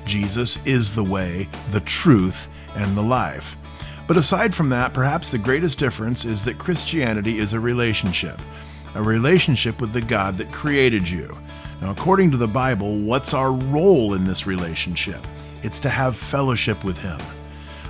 Jesus 0.10 0.58
is 0.66 0.96
the 0.96 1.04
way, 1.04 1.48
the 1.70 1.82
truth, 1.82 2.50
and 2.76 2.98
the 2.98 3.02
life. 3.02 3.56
But 4.08 4.18
aside 4.18 4.56
from 4.56 4.70
that, 4.70 4.92
perhaps 4.92 5.30
the 5.30 5.38
greatest 5.38 5.78
difference 5.78 6.26
is 6.26 6.44
that 6.46 6.58
Christianity 6.58 7.38
is 7.38 7.54
a 7.54 7.60
relationship, 7.60 8.42
a 8.96 9.04
relationship 9.04 9.80
with 9.80 9.94
the 9.94 10.02
God 10.02 10.34
that 10.38 10.52
created 10.52 11.08
you. 11.08 11.38
Now, 11.80 11.92
according 11.92 12.32
to 12.32 12.38
the 12.38 12.48
Bible, 12.48 12.98
what's 12.98 13.36
our 13.36 13.52
role 13.52 14.16
in 14.16 14.26
this 14.26 14.48
relationship? 14.48 15.26
It's 15.62 15.80
to 15.82 15.90
have 15.90 16.18
fellowship 16.18 16.84
with 16.84 16.98
Him. 16.98 17.20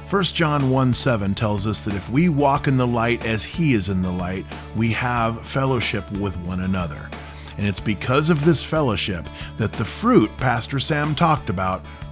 1 0.09 0.23
John 0.23 0.69
1 0.69 0.93
7 0.93 1.33
tells 1.35 1.65
us 1.65 1.85
that 1.85 1.95
if 1.95 2.09
we 2.09 2.27
walk 2.27 2.67
in 2.67 2.75
the 2.75 2.85
light 2.85 3.25
as 3.25 3.45
He 3.45 3.73
is 3.73 3.87
in 3.87 4.01
the 4.01 4.11
light, 4.11 4.45
we 4.75 4.89
have 4.89 5.47
fellowship 5.47 6.11
with 6.11 6.37
one 6.39 6.59
another. 6.59 7.09
And 7.57 7.65
it's 7.65 7.79
because 7.79 8.29
of 8.29 8.43
this 8.43 8.63
fellowship 8.63 9.29
that 9.57 9.71
the 9.71 9.85
fruit 9.85 10.35
Pastor 10.37 10.79
Sam 10.79 11.15
talked 11.15 11.49
about 11.49 11.83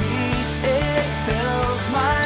Peace, 0.00 0.56
it 0.64 1.06
fills 1.26 1.90
my 1.92 2.19